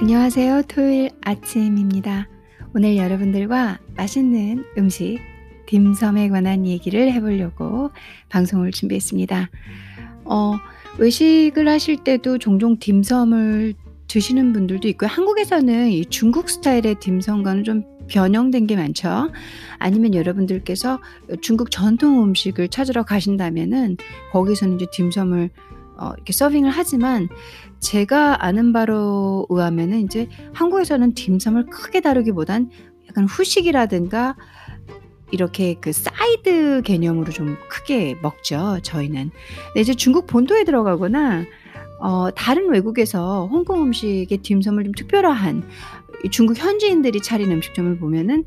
[0.00, 0.62] 안녕하세요.
[0.68, 2.28] 토요일 아침입니다.
[2.72, 5.18] 오늘 여러분들과 맛있는 음식,
[5.66, 7.90] 딤섬에 관한 얘기를 해보려고
[8.28, 9.50] 방송을 준비했습니다.
[10.24, 10.54] 어,
[10.98, 13.74] 외식을 하실 때도 종종 딤섬을
[14.06, 15.10] 드시는 분들도 있고요.
[15.10, 19.32] 한국에서는 이 중국 스타일의 딤섬과는 좀 변형된 게 많죠.
[19.78, 21.00] 아니면 여러분들께서
[21.42, 23.96] 중국 전통 음식을 찾으러 가신다면은
[24.30, 25.50] 거기서는 이제 딤섬을
[25.98, 27.28] 어, 이렇게 서빙을 하지만
[27.80, 32.70] 제가 아는 바로 의하면은 이제 한국에서는 딤섬을 크게 다루기보단
[33.08, 34.36] 약간 후식이라든가
[35.30, 38.78] 이렇게 그 사이드 개념으로 좀 크게 먹죠.
[38.82, 39.30] 저희는.
[39.66, 41.44] 근데 이제 중국 본토에 들어가거나
[42.00, 45.64] 어, 다른 외국에서 홍콩 음식의 딤섬을 좀 특별화한
[46.30, 48.44] 중국 현지인들이 차린 음식점을 보면은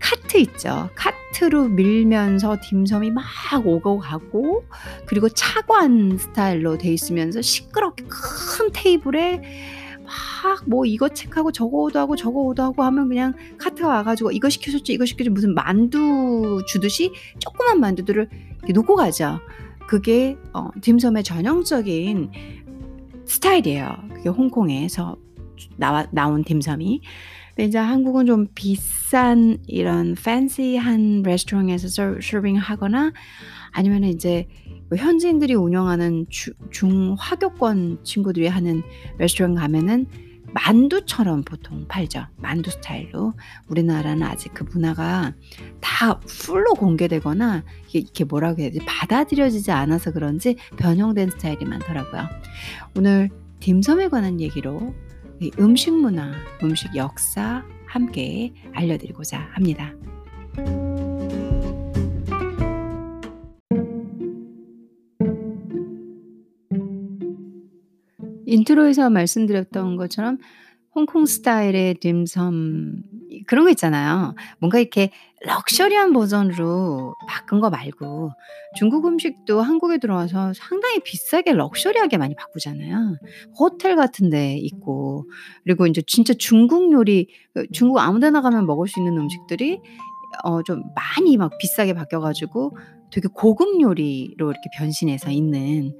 [0.00, 0.90] 카트 있죠.
[0.94, 3.24] 카트로 밀면서 딤섬이 막
[3.64, 4.64] 오고 가고
[5.06, 9.42] 그리고 차관 스타일로 돼 있으면서 시끄럽게 큰 테이블에
[10.04, 14.48] 막 뭐 이거 체크하고 저거 오도 하고 저거 오도 하고 하면 그냥 카트가 와가지고 이거
[14.48, 18.28] 시켜줬지 이거 시켜줬지 무슨 만두 주듯이 조그만 만두들을
[18.72, 19.40] 놓고 가죠.
[19.86, 22.30] 그게 어, 딤섬의 전형적인
[23.24, 23.96] 스타일이에요.
[24.14, 25.16] 그게 홍콩에서
[25.76, 27.00] 나와, 나온 딤섬이.
[27.64, 33.12] 이제 한국은 좀 비싼 이런 팬시한 레스토랑에서 서빙 하거나
[33.72, 34.46] 아니면 이제
[34.88, 38.82] 뭐 현지인들이 운영하는 주, 중화교권 친구들이 하는
[39.18, 40.06] 레스토랑 가면은
[40.54, 42.24] 만두처럼 보통 팔죠.
[42.36, 43.34] 만두 스타일로.
[43.68, 45.34] 우리나라는 아직 그 문화가
[45.80, 48.84] 다 풀로 공개되거나 이게 뭐라고 해야 되지?
[48.86, 52.28] 받아들여지지 않아서 그런지 변형된 스타일이 많더라고요.
[52.96, 53.28] 오늘
[53.60, 54.94] 딤섬에 관한 얘기로
[55.58, 59.94] 음식 문화, 음식 역사 함께 알려드리고자 합니다.
[68.46, 70.38] intro에서 말씀드렸던 것처럼
[70.98, 72.96] 홍콩 스타일의 딤섬
[73.46, 74.34] 그런 거 있잖아요.
[74.58, 75.10] 뭔가 이렇게
[75.42, 78.30] luxury한 버전으로 바꾼 거 말고
[78.76, 83.16] 중국 음식도 한국에 들어와서 상당히 비싸게 luxury하게 많이 바꾸잖아요.
[83.56, 85.26] 호텔 같은 데 있고
[85.62, 89.80] 그리고 이제 진짜 중국 요리 그 중국 아무 데나 가면 먹을 수 있는 음식들이
[90.42, 92.76] 어 좀 많이 막 비싸게 바뀌어 가지고
[93.12, 95.94] 되게 고급 요리로 이렇게 변신해서 있는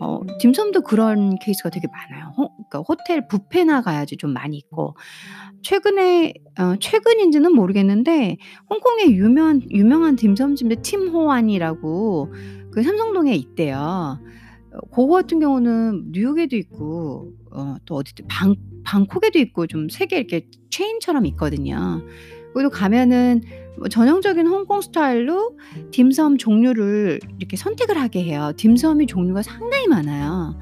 [0.00, 2.32] 어 딤섬도 그런 케이스가 되게 많아요.
[2.36, 4.94] 호 그러니까 호텔 뷔페나 가야지 좀 많이 있고
[5.62, 8.36] 최근에 어 최근인지는 모르겠는데
[8.70, 12.32] 홍콩에 유명한 유명한 딤섬집인데 팀 호안이라고
[12.72, 14.20] 그 삼성동에 있대요.
[14.72, 18.54] 어 고거 같은 경우는 뉴욕에도 있고 어 또 어디도 방
[18.84, 22.02] 방콕에도 있고 좀 3개 이렇게 체인처럼 있거든요.
[22.54, 23.42] 거기도 가면은
[23.78, 25.56] 뭐 전형적인 홍콩 스타일로
[25.92, 28.52] 딤섬 종류를 이렇게 선택을 하게 해요.
[28.56, 30.58] 딤섬이 종류가 상당히 많아요.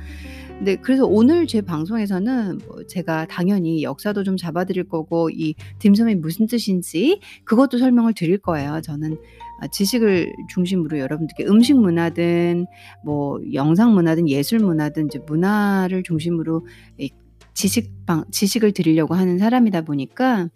[0.58, 6.14] 근데 그래서 오늘 제 방송에서는 뭐 제가 당연히 역사도 좀 잡아 드릴 거고 이 딤섬이
[6.14, 8.80] 무슨 뜻인지 그것도 설명을 드릴 거예요.
[8.82, 9.18] 저는
[9.60, 12.66] 아 지식을 중심으로 여러분들께 음식 문화든
[13.04, 16.66] 뭐 영상 문화든 예술 문화든 이제 문화를 중심으로
[16.98, 17.10] 이
[17.56, 20.48] 지식 방 지식을 드리려고 하는 사람이다 보니까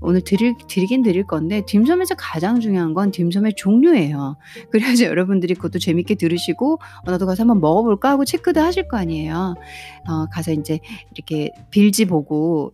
[0.00, 4.36] 오늘 드릴 드리긴 드릴 건데 딤섬에서 가장 중요한 건 딤섬의 종류예요.
[4.70, 9.54] 그래야지 여러분들이 그것도 재밌게 들으시고 어, 나도 가서 한번 먹어볼까 하고 체크도 하실 거 아니에요.
[10.08, 10.78] 어, 가서 이제
[11.16, 12.72] 이렇게 빌지 보고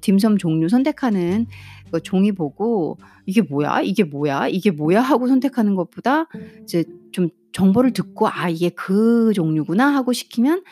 [0.00, 1.46] 딤섬 종류 선택하는
[1.90, 3.80] 그 종이 보고 이게 뭐야?
[3.82, 4.48] 이게 뭐야?
[4.48, 5.00] 이게 뭐야?
[5.00, 6.26] 하고 선택하는 것보다
[6.62, 10.62] 이제 좀 정보를 듣고 '아 이게 그 종류구나.' 하고 시키면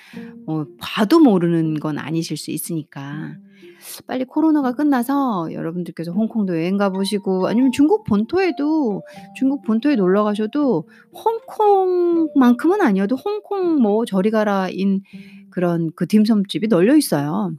[0.47, 3.37] 어 봐도 모르는 건 아니실 수 있으니까.
[4.07, 9.03] 빨리 코로나가 끝나서 여러분들께서 홍콩도 여행 가 보시고 아니면 중국 본토에도
[9.37, 15.03] 중국 본토에 놀러 가셔도 홍콩만큼은 아니어도 홍콩 뭐 저리 가라인
[15.51, 17.53] 그런 그 딤섬집이 널려 있어요.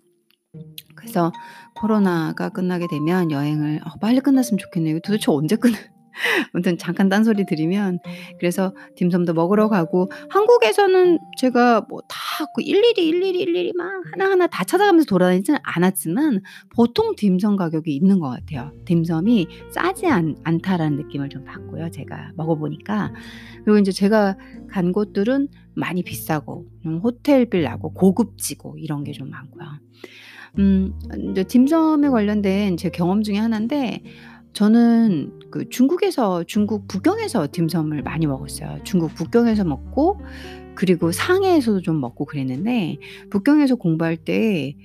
[0.96, 1.32] 그래서
[1.80, 5.00] 코로나가 끝나게 되면 여행을 어 빨리 끝났으면 좋겠네요.
[5.02, 5.78] 도대체 언제 끝나
[6.54, 8.00] 아무튼 잠깐 딴소리 드리면
[8.40, 15.60] 그래서 딤섬도 먹으러 가고 한국에서는 제가 뭐다그 일일이, 일일이, 일일이 막 하나하나 다 찾아가면서 돌아다니지는
[15.64, 16.42] 않았지만
[16.76, 18.74] 보통 딤섬 가격이 있는 것 같아요.
[18.86, 23.14] 딤섬이 싸지 않 않다라는 느낌을 좀 받고요, 제가 먹어 보니까.
[23.64, 24.36] 그리고 인제 제가
[24.70, 29.66] 간 곳들은 많이 비싸고 좀 호텔 빌라고 고급지고 이런 게 좀 많고요.
[30.58, 34.02] 음 인제 딤섬에 관련된 제 경험 중에 하나인데
[34.54, 38.80] 저는 그 중국에서 중국 북경에서 딤섬을 많이 먹었어요.
[38.84, 40.20] 중국 북경에서 먹고
[40.76, 42.98] 그리고 상해에서도 좀 먹고 그랬는데
[43.30, 44.76] 북경에서 공부할 때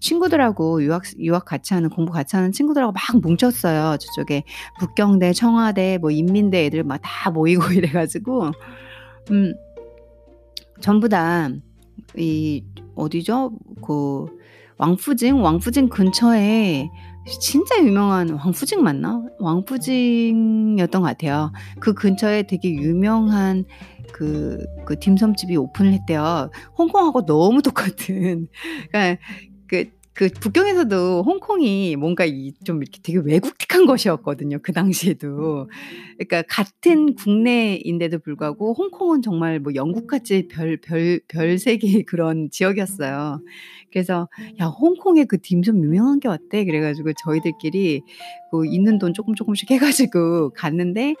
[0.00, 3.96] 친구들하고 유학 유학 같이 하는 공부 같이 하는 친구들하고 막 뭉쳤어요.
[3.98, 4.44] 저쪽에
[4.80, 8.50] 북경대, 청와대, 뭐 인민대 애들 막 다 모이고 이래 가지고
[9.30, 9.54] 음
[10.80, 11.50] 전부 다
[12.16, 12.62] 이
[12.94, 13.52] 어디죠?
[13.86, 14.26] 그
[14.78, 16.88] 왕푸징, 왕푸징 근처에
[17.40, 19.22] 진짜 유명한 왕푸징 맞나?
[19.38, 21.52] 왕푸징이었던 것 같아요.
[21.80, 23.64] 그 근처에 되게 유명한
[24.12, 26.50] 그, 그 딤섬집이 오픈을 했대요.
[26.76, 28.48] 홍콩하고 너무 똑같은.
[28.90, 29.22] 그러니까
[29.68, 34.58] 그, 그 북경에서도 홍콩이 뭔가 이 좀 이렇게 되게 외국틱한 것이었거든요.
[34.62, 35.68] 그 당시에도.
[36.18, 43.40] 그러니까 같은 국내인데도 불구하고 홍콩은 정말 뭐 영국같이 별, 별, 별 세계의 그런 지역이었어요.
[43.92, 44.28] 그래서
[44.60, 46.64] 야 홍콩에 그 딤섬 유명한 게 어때?
[46.64, 48.02] 그래가지고 저희들끼리
[48.50, 51.14] 그 있는 돈 조금 조금씩 해가지고 갔는데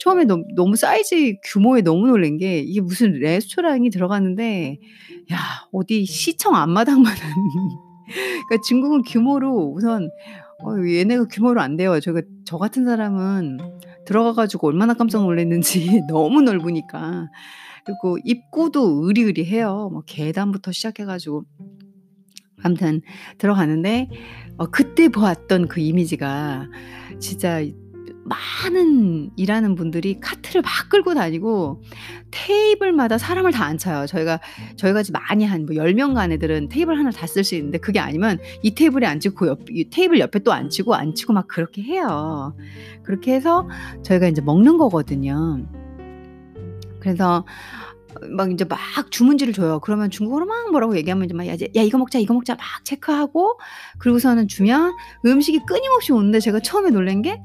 [0.00, 4.78] 처음에 너무, 너무 사이즈 규모에 너무 놀란 게 이게 무슨 레스토랑이 들어갔는데
[5.32, 5.38] 야
[5.72, 7.18] 어디 시청 앞마당만한
[8.48, 10.10] 그러니까 중국은 규모로 우선
[10.64, 11.98] 어 얘네가 규모로 안 돼요.
[12.00, 13.58] 저가 저 같은 사람은
[14.04, 17.28] 들어가 가지고 얼마나 깜짝 놀랐는지 너무 넓으니까.
[17.84, 19.90] 그리고 입구도 으리으리해요.
[19.92, 21.44] 뭐 계단부터 시작해 가지고
[22.62, 23.00] 아무튼
[23.38, 24.08] 들어가는데
[24.56, 26.68] 어 그때 보았던 그 이미지가
[27.18, 27.60] 진짜
[28.24, 31.82] 많은 일하는 분들이 카트를 막 끌고 다니고
[32.30, 34.06] 테이블마다 사람을 다 앉혀요.
[34.06, 34.40] 저희가
[34.76, 37.98] 저희 같이 많이 한 뭐 10명 간 애들은 테이블 하나 다 쓸 수 있는데 그게
[38.00, 42.56] 아니면 이 테이블에 앉히고 그 옆, 이 테이블 옆에 또 앉히고 앉히고 막 그렇게 해요.
[43.02, 43.68] 그렇게 해서
[44.02, 45.64] 저희가 이제 먹는 거거든요.
[47.00, 47.44] 그래서
[48.36, 48.78] 막 이제 막
[49.10, 49.80] 주문지를 줘요.
[49.80, 53.58] 그러면 중국어로 막 뭐라고 얘기하면 이제 막 야, 야 이거 먹자 이거 먹자 막 체크하고
[53.98, 54.92] 그리고서는 주면
[55.24, 57.40] 음식이 끊임없이 오는데 제가 처음에 놀란 게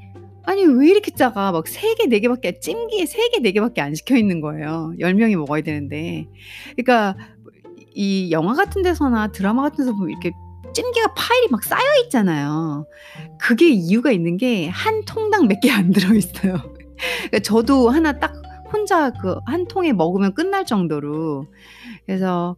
[0.48, 1.52] 아니 왜 이렇게 작아?
[1.52, 4.94] 막 3개 4개밖에 찜기에 3개 4개밖에 안 시켜 있는 거예요.
[4.98, 6.26] 10명이 먹어야 되는데.
[6.76, 7.16] 그러니까
[7.94, 10.30] 이 영화 같은 데서나 드라마 같은 데서 보면 이렇게
[10.72, 12.86] 찜기가 파일이 막 쌓여 있잖아요.
[13.38, 16.56] 그게 이유가 있는 게 한 통당 몇 개 안 들어 있어요.
[16.96, 18.32] 그러니까 저도 하나 딱
[18.72, 21.46] 혼자 그 한 통에 먹으면 끝날 정도로
[22.06, 22.56] 그래서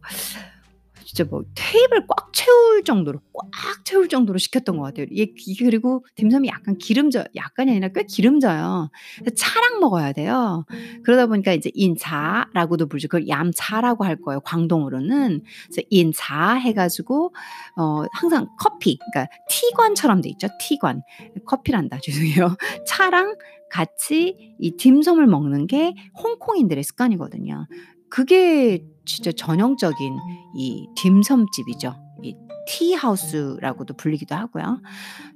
[1.13, 5.07] 진짜 뭐 테이블 꽉 채울 정도로 꽉 채울 정도로 시켰던 것 같아요.
[5.11, 5.33] 이게
[5.65, 8.89] 그리고 딤섬이 약간 기름져 약간이 아니라 꽤 기름져요.
[9.35, 10.65] 차랑 먹어야 돼요.
[11.03, 13.09] 그러다 보니까 이제 인차라고도 부르죠.
[13.09, 14.39] 그걸 얌차라고 할 거예요.
[14.39, 15.41] 광동으로는.
[15.65, 17.35] 그래서 인차 해가지고
[17.77, 20.47] 어 항상 커피, 그러니까 티관처럼 돼 있죠.
[20.61, 21.01] 티관.
[21.45, 21.99] 커피란다.
[22.03, 22.55] 죄송해요.
[22.87, 23.35] 차랑
[23.69, 25.93] 같이 이 딤섬을 먹는 게
[26.23, 27.67] 홍콩인들의 습관이거든요.
[28.11, 30.17] 그게 진짜 전형적인
[30.55, 31.95] 이 딤섬집이죠.
[32.23, 32.35] 이
[32.67, 34.81] 티하우스라고도 불리기도 하고요.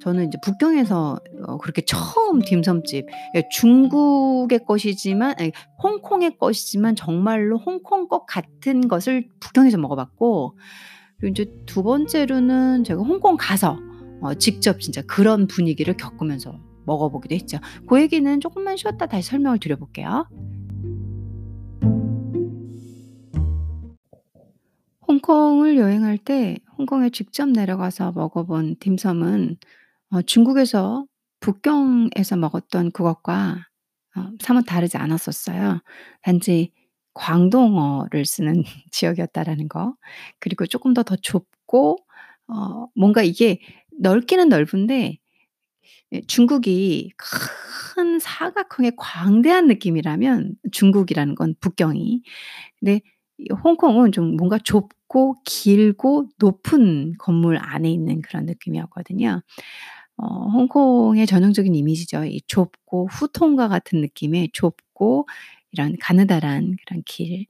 [0.02, 5.36] 저는 이제 북경에서 어 그렇게 처음 딤섬집 예 중국의 것이지만
[5.82, 10.58] 홍콩의 것이지만 정말로 홍콩 것 같은 것을 북경에서 먹어봤고
[11.18, 13.80] 그리고 인제 두 번째로는 제가 홍콩 가서
[14.22, 17.58] 어 직접 진짜 그런 분위기를 겪으면서 먹어보기도 했죠.
[17.88, 20.28] 그 얘기는 조금만 쉬었다 다시 설명을 드려 볼게요.
[25.08, 29.58] 홍콩을 여행할 때 홍콩에 직접 내려가서 먹어본 딤섬은
[30.12, 31.06] 어 중국에서
[31.42, 33.68] 북경에서 먹었던 그것과
[34.18, 35.82] 어 사뭇 다르지 않았었어요.
[36.24, 36.72] 단지
[37.14, 39.96] 광동어를 쓰는 지역이었다라는 거.
[40.40, 41.98] 그리고 조금 더 더 좁고
[42.48, 43.60] 어 뭔가 이게
[44.00, 45.18] 넓기는 넓은데
[46.14, 52.22] 예 중국이 큰 사각형의 광대한 느낌이라면 중국이라는 건 북경이.
[52.80, 53.02] 근데 이
[53.64, 59.42] 홍콩은 좀 뭔가 좁고 길고 높은 건물 안에 있는 그런 느낌이었거든요.
[60.18, 62.26] 어 홍콩의 전형적인 이미지죠.
[62.26, 65.28] 이 좁고 후통과 같은 느낌의 좁고
[65.72, 67.46] 이런 가느다란 그런 길.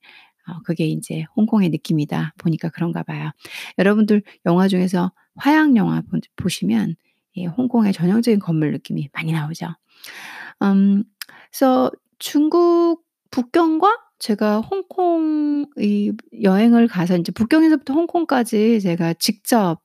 [0.48, 3.32] 어 그게 인제 홍콩의 느낌이다 보니까 그런가 봐요.
[3.80, 6.96] 여러분들 영화 중에서 화양 영화 본 보시면
[7.36, 9.68] 이 홍콩의 전형적인 건물 느낌이 많이 나오죠.
[10.63, 11.04] 음
[11.51, 19.79] 그래서 중국 북경과 제가 홍콩 이 여행을 가서 인제 북경에서부터 홍콩까지 제가 직접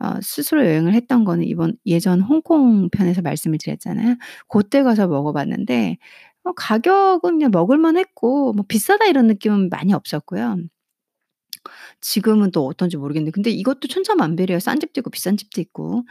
[0.00, 4.16] 어 스스로 여행을 했던 거는 이번 예전 홍콩 편에서 말씀을 드렸잖아요.
[4.48, 5.98] 고때 가서 먹어 봤는데
[6.44, 10.56] 어 가격은 그냥 먹을 만했고 뭐 '비싸다.' 이런 느낌은 많이 없었고요.
[12.00, 14.60] 지금은 또 어떤지 모르겠는데 근데 이것도 천차만별이에요.
[14.60, 16.04] 싼 집도 있고 비싼 집도 있고.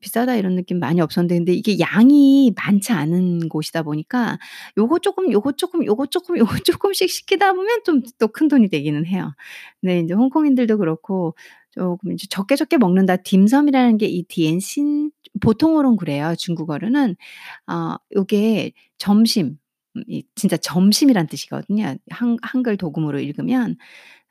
[0.00, 4.38] '비싸다.' 이런 느낌 많이 없었는데 근데 이게 양이 많지 않은 곳이다 보니까
[4.78, 9.06] 요거 쪼끔, 요거 쪼끔, 요거 쪼끔, 요거 쪼끔씩 시키다 보면 좀 또 큰 돈이 되기는
[9.06, 9.32] 해요.
[9.80, 11.34] 근데 인제 홍콩인들도 그렇고
[11.72, 13.16] 쪼금 이제 적게 적게 먹는다.
[13.18, 15.10] 딤섬이라는 게 이 디엔신
[15.40, 16.34] 보통어로는 그래요.
[16.38, 17.16] 중국어로는
[17.68, 19.58] 어 요게 점심
[20.34, 21.96] 진짜 점심이란 뜻이거든요.
[22.10, 23.76] 한 한글 독음으로 읽으면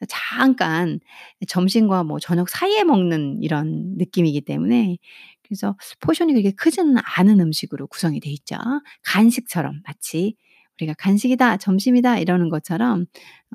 [0.08, 1.00] 잠깐
[1.48, 4.98] 점심과 뭐 저녁 사이에 먹는 이런 느낌이기 때문에
[5.44, 8.58] 그래서 포션이 그렇게 크지는 않은 음식으로 구성이 돼 있죠.
[9.04, 10.36] 간식처럼 마치
[10.80, 11.58] 우리가 "간식이다.
[11.58, 13.06] 점심이다." 이러는 것처럼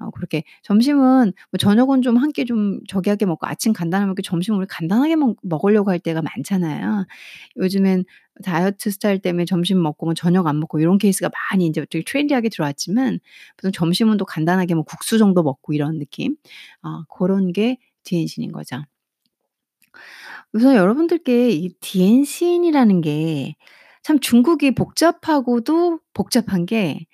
[0.01, 4.23] 어 그렇게 점심은 뭐 저녁은 좀 한 끼 좀 저기하게 먹고 아침 간단하게 먹고
[4.57, 7.07] 우리 간단하게 먹 먹으려고 할 때가 많잖아요.
[7.57, 8.05] 요즘엔
[8.45, 12.49] 다이어트 스타일 때문에 점심 먹고 뭐 저녁 안 먹고 요런 케이스가 많이 인제 되게 트렌디하게
[12.51, 13.21] 들어왔지만
[13.57, 16.37] 보통 점심은 또 간단하게 뭐 국수 정도 먹고 이런 느낌.
[16.83, 18.83] 어 고런 게 点心인 거죠.
[20.53, 23.55] 우선 여러분들께 이 点心이라는 게
[24.03, 27.05] 참 중국이 복잡하고도 복잡한 게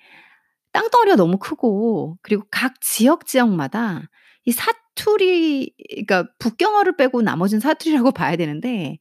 [0.77, 4.03] 땅덩어리가 너무 크고 그리고 각 지역 지역마다
[4.45, 8.97] 이 사투리 그러니까 북경어를 빼고 나머지는 사투리라고 봐야 되는데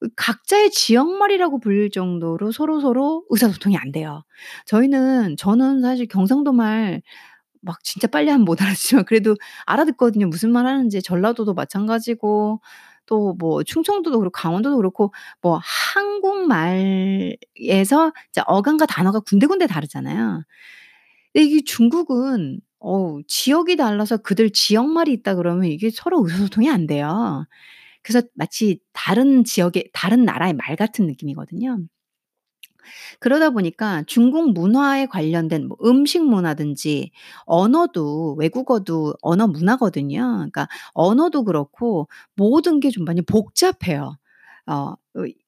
[0.00, 4.22] 그 각자의 지역말이라고 불릴 정도로 서로 서로 의사소통이 안 돼요.
[4.66, 7.02] 저희는 저는 사실 경상도 말
[7.62, 9.36] 막 진짜 빨리 하면 못 알아듣지만 그래도
[9.66, 11.02] 알아듣거든요, 무슨 말 하는지.
[11.02, 12.60] 전라도도 마찬가지고
[13.06, 15.12] 또 뭐 충청도도 그렇고 강원도도 그렇고
[15.42, 18.12] 뭐 한국말에서
[18.46, 20.42] 어감과 단어가 군데군데 다르잖아요.
[21.34, 27.44] 이게 중국은 어우 지역이 달라서 그들 지역말이 있다 그러면 이게 서로 의사소통이 안 돼요.
[28.02, 31.78] 그래서 마치 다른 지역의 다른 나라의 말 같은 느낌이거든요.
[33.20, 37.10] 그러다 보니까 중국 문화에 관련된 뭐 음식 문화든지
[37.44, 40.18] 언어도 외국어도 언어 문화거든요.
[40.38, 44.16] 그러니까 언어도 그렇고 모든 게 좀 많이 복잡해요.
[44.68, 44.96] 어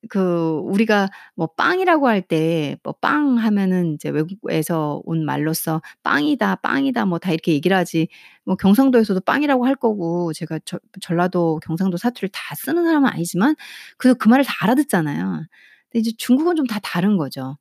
[0.09, 7.07] 그 우리가 뭐 빵이라고 할 때 뭐 빵 하면은 이제 외국에서 온 말로써 "빵이다, 빵이다."
[7.07, 8.09] 뭐 다 이렇게 얘기를 하지
[8.45, 13.55] 뭐 경상도에서도 빵이라고 할 거고 제가 저 전라도 경상도 사투리를 다 쓰는 사람은 아니지만
[13.99, 15.45] 그래도 그 말을 다 알아듣잖아요.
[15.93, 17.57] 근데 이제 중국은 좀 다 다른 거죠.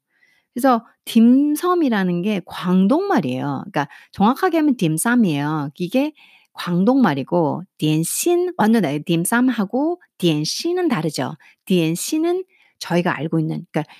[0.54, 3.64] 그래서 딤섬이라는 게 광동 말이에요.
[3.72, 5.72] 그러니까 정확하게 하면 딤쌈이에요.
[5.78, 6.14] 이게
[6.60, 11.36] 광동말이고 디엔신 완전 예 딤쌈하고 디엔신은 다르죠.
[11.66, 12.44] 디엔신은
[12.80, 13.94] 저희가 알고 있는 그러니까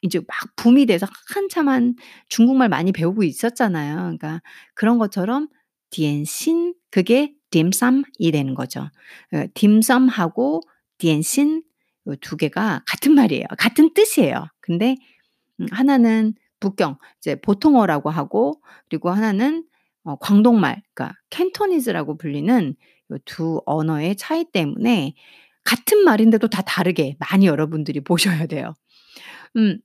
[0.00, 1.96] 이제 막 붐이 돼서 한참 한
[2.28, 3.96] 중국말 많이 배우고 있었잖아요.
[3.96, 4.40] 그러니까
[4.74, 5.48] 그런 것처럼
[5.90, 8.88] 디엔신 그게 딤쌈이 되는 거죠.
[9.34, 10.60] 예 딤섬하고
[10.98, 11.64] 디엔신
[12.06, 13.46] 요2 개가 같은 말이에요.
[13.58, 14.46] 같은 뜻이에요.
[14.60, 14.94] 근데
[15.60, 19.64] 음 하나는 북경 이제 보통어라고 하고 그리고 하나는
[20.10, 22.74] 어 광동말 그러니까 캔토니즈라고 불리는
[23.12, 25.14] 요2 언어의 차이 때문에
[25.64, 28.74] 같은 말인데도 다 다르게 많이 여러분들이 보셔야 돼요.
[29.56, 29.78] 음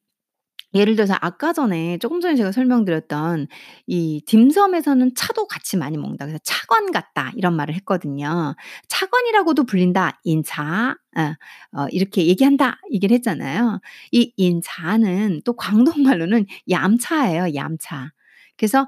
[0.73, 3.47] 예를 들어서 아까 전에 쪼금 전에 제가 설명드렸던
[3.87, 8.55] 이 딤섬에서는 차도 같이 많이 먹는다 그래서 "차관 같다." 이런 말을 했거든요.
[8.89, 10.19] "차관이라고도 불린다.
[10.25, 11.35] 인차." 어
[11.81, 13.79] 어 이렇게 얘기한다 얘기를 했잖아요.
[14.11, 18.11] 이 인차는 또 광동말로는 얌차예요, 얌차.
[18.57, 18.87] 그래서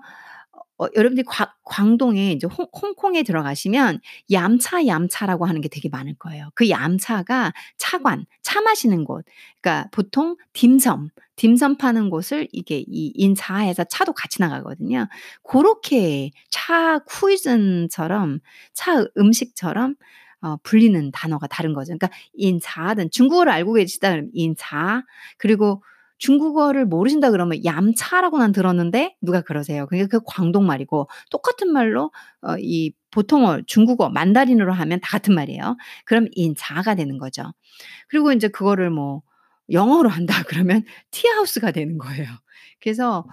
[0.80, 4.00] 어 여러분들이 광 광동에 이제 홍 홍콩에 들어가시면
[4.32, 6.50] 얌차, 얌차라고 하는 게 되게 많을 거예요.
[6.56, 9.26] 그 얌차가 차관, 차 마시는 곳
[9.62, 15.08] 그러니까 보통 딤섬, 딤섬 파는 곳을 이게 이 인차에서 차도 같이 나가거든요.
[15.44, 18.40] 고렇게 차 cuisine처럼
[18.74, 19.96] 차 음식처럼
[20.42, 21.88] 어 불리는 단어가 다른 거죠.
[21.98, 25.04] 그러니까 인차든 중국어를 알고 계시다 그러면 인차
[25.38, 25.82] 그리고
[26.18, 29.86] 중국어를 모르신다 그러면 얌차라고 난 들었는데 누가 그러세요.
[29.88, 35.78] 그게 그 광동 말이고 똑같은 말로 어 이 보통어 중국어 만다린어로 하면 다 같은 말이에요.
[36.06, 37.44] 그럼 인차가 되는 거죠.
[38.10, 39.22] 그리고 인제 그거를 뭐
[39.72, 42.26] 영어로 한다 그러면 티하우스가 되는 거예요.
[42.82, 43.26] 그래서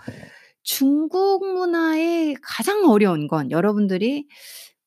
[0.62, 4.26] 중국 문화의 가장 어려운 건 여러분들이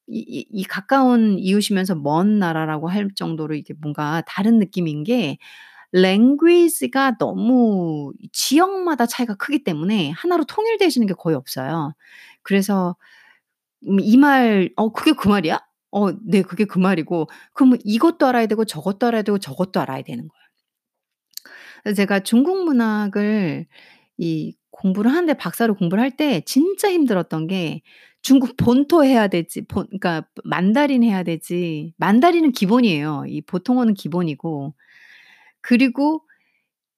[0.10, 5.38] 이 이 이 가까운 이웃이면서 먼 나라라고 할 정도로 이게 뭔가 다른 느낌인 게
[5.94, 11.94] 랭귀지가 너무 이 지역마다 차이가 크기 때문에 하나로 통일되시는 게 거의 없어요.
[12.44, 12.96] 그래서
[13.88, 15.60] 음이말 "어 그게 그 말이야?"
[15.92, 16.42] "어 네.
[16.44, 21.96] 그게 그 말이고." 그러면 이것도 알아야 되고 저것도 알아야 되고 저것도 알아야 되는 거예요.
[21.96, 23.66] 제가 중국 문학을
[24.18, 27.82] 이 공부를 하는데 박사로 공부를 할 때 진짜 힘들었던 게
[28.22, 33.26] 중국 본토 해야 되지 본 그러니까 만다린 해야 되지 만다린은 기본이에요.
[33.28, 34.74] 이 보통어는 기본이고
[35.68, 36.22] 그리고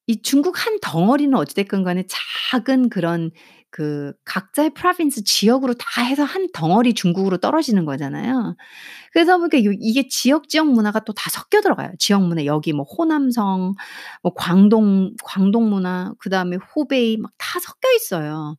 [0.08, 2.04] 이 중국 한 덩어리는 어찌 됐건 간에
[2.52, 3.32] 작은 그런
[3.72, 8.56] 그 각자의 프로빈스 지역으로 다 해서 한 덩어리 중국으로 떨어지는 거잖아요.
[9.14, 11.92] 그러다 보니까 요 이게 지역, 지역 문화가 또 다 섞여 들어가요.
[12.00, 13.76] 지역 문화 여기 뭐 호남성
[14.24, 18.58] 뭐 광동 광동 문화 그다음에 후베이 막 다 섞여 있어요.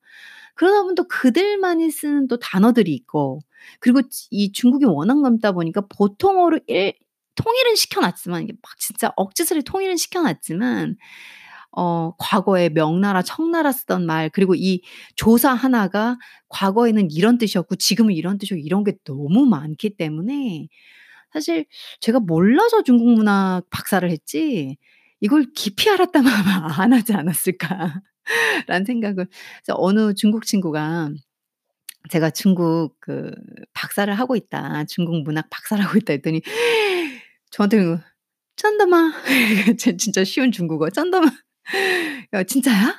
[0.54, 3.40] 그러다 보면 또 그들만이 쓰는 또 단어들이 있고
[3.80, 6.94] 그리고 지이 중국이 워낙 넓다 보니까 보통어로 일
[7.42, 10.96] 통일은 시켜 놨지만 이게 막 진짜 억지스레 통일은 시켜 놨지만
[11.72, 14.82] 어 과거에 명나라, 청나라 쓰던 말 그리고 이
[15.16, 16.18] 조사 하나가
[16.48, 20.68] 과거에는 이런 뜻이었고 지금은 이런 뜻이고 이런 게 너무 많기 때문에
[21.32, 21.66] 사실
[22.00, 24.76] 제가 몰라서 중국 문학 박사를 했지
[25.20, 26.32] 이걸 깊이 알았다면
[26.80, 28.02] 안 하지 않았을까.
[28.68, 29.26] 라는 생각을
[29.64, 31.10] 그래서 어느 중국 친구가
[32.10, 33.30] 제가 중국 그
[33.74, 34.84] 박사를 하고 있다.
[34.84, 36.42] 중국 문학 박사를 하고 있다 했더니
[37.50, 37.98] 저도
[38.56, 39.12] 짠다마.
[39.98, 41.28] 진짜 쉬운 중국어 짠다마.
[42.34, 42.94] 야 진짜야?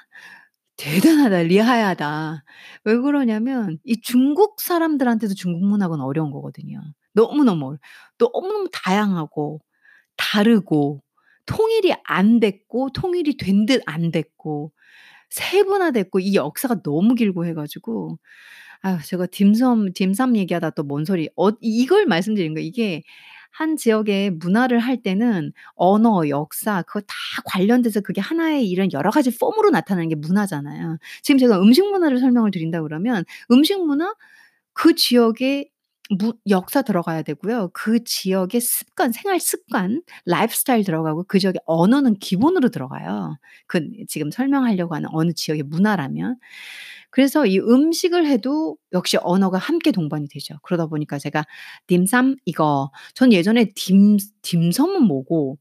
[0.78, 1.44] 대단하다.
[1.44, 2.44] 리하야다.
[2.86, 6.82] 왜 그러냐면 이 중국 사람들한테도 중국 문학은 어려운 거거든요.
[7.14, 7.78] 너무너무
[8.18, 9.62] 너무너무 다양하고
[10.18, 11.02] 다르고
[11.48, 14.74] 통일이 안 됐고 통일이 된 듯 안 됐고
[15.32, 18.20] 세분화됐고 이 역사가 너무 길고 해가지고
[18.84, 23.04] 아 제가 딤섬 딤섬 얘기하다 또 뭔 소리 어, 이걸 말씀드린 거 이게
[23.52, 27.14] 한 지역의 문화를 할 때는 언어, 역사 그거 다
[27.46, 30.98] 관련돼서 그게 하나의 이런 여러 가지 폼으로 나타나는 게 문화잖아요.
[31.24, 34.14] 지금 제가 음식 문화를 설명을 드린다 그러면 음식 문화
[34.74, 35.70] 그 지역의
[36.20, 37.70] 무 역사 들어가야 되고요.
[37.74, 43.38] 그 지역의 습관, 생활 습관, 라이프 스타일 들어가고 그 지역의 언어는 기본으로 들어가요.
[43.68, 46.38] 그 지금 설명하려고 하는 어느 지역의 문화라면.
[47.12, 50.56] 그래서 이 음식을 해도 역시 언어가 함께 동반이 되죠.
[50.64, 51.46] 그러다 보니까 제가
[51.88, 55.58] 딤섬 이거 전 예전에 딤 딤섬은 뭐고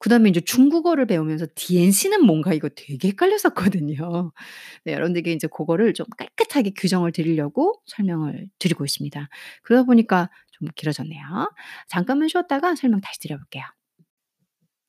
[0.00, 4.32] 그다음에 인제 중국어를 배우면서 디엔시는 뭔가 이거 되게 헷갈렸었거든요.
[4.84, 9.28] 네 여러분들께 인제 고거를 좀 깨끗하게 규정을 드리려고 설명을 드리고 있습니다.
[9.62, 11.52] 그러다 보니까 좀 길어졌네요.
[11.88, 13.64] 잠깐만 쉬었다가 설명 다시 드려 볼게요.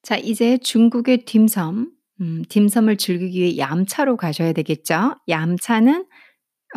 [0.03, 1.91] 자 이제 중국의 딤섬
[2.21, 5.15] 음 딤섬을 즐기기 위해 얌차로 가셔야 되겠죠.
[5.29, 6.05] 얌차는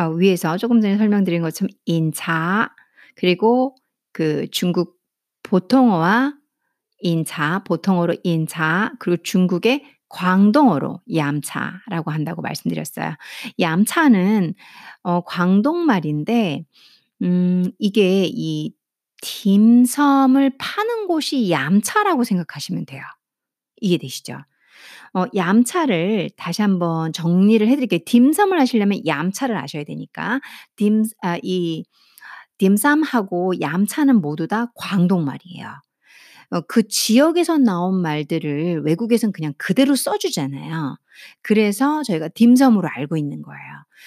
[0.00, 2.70] 어 위에서 조금 전에 설명드린 것처럼 인차
[3.16, 3.76] 그리고
[4.12, 4.96] 그 중국
[5.44, 6.34] 보통어와
[7.00, 13.14] 인차 보통어로 인차 그리고 중국의 광동어로 얌차라고 한다고 말씀드렸어요.
[13.60, 14.54] 얌차는
[15.02, 16.64] 어 광동 말인데
[17.22, 18.72] 음 이게 이
[19.22, 23.02] 딤섬을 파는 곳이 얌차라고 생각하시면 돼요.
[23.80, 24.38] 이해되시죠?
[25.14, 28.00] 어 얌차를 다시 한번 정리를 해 드릴게요.
[28.06, 30.40] 딤섬을 하시려면 얌차를 아셔야 되니까
[30.76, 31.84] 딤 아 이
[32.58, 35.68] 딤섬하고 얌차는 모두 다 광동말이에요.
[36.50, 40.96] 어 그 지역에서 나온 말들을 외국에선 그냥 그대로 써 주잖아요.
[41.42, 43.60] 그래서 저희가 딤섬으로 알고 있는 거예요.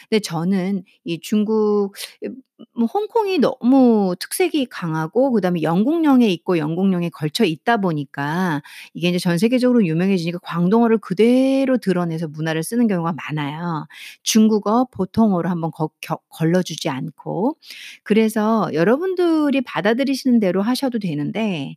[0.10, 7.78] 근데 저는 이 중국 이뭐 홍콩이 너무 특색이 강하고 그다음에 영국령에 있고 영국령에 걸쳐 있다
[7.78, 8.62] 보니까
[8.94, 13.88] 이게 인제 전 세계적으로 유명해지니까 광동어를 그대로 드러내서 문화를 쓰는 경우가 많아요.
[14.24, 17.58] 중국어 보통어로 한번 거 겨 걸러 주지 않고.
[18.04, 21.76] 그래서 여러분들이 받아들이시는 대로 하셔도 되는데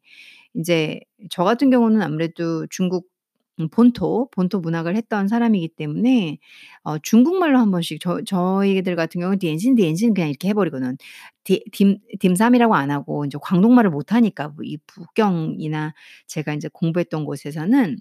[0.54, 3.08] 인제 저 같은 경우는 아무래도 중국
[3.60, 6.38] 음 본토, 본토 문학을 했던 사람이기 때문에
[6.84, 10.96] 어 중국말로 한 번씩 저 저희들 같은 경우는 点心, 点心 그냥 이렇게 해 버리고는
[11.44, 15.92] 디 딤 딤섬이라고 안 하고 인제 광동말을 못 하니까 뭐 이 북경이나
[16.26, 17.98] 제가 인제 공부했던 곳에서는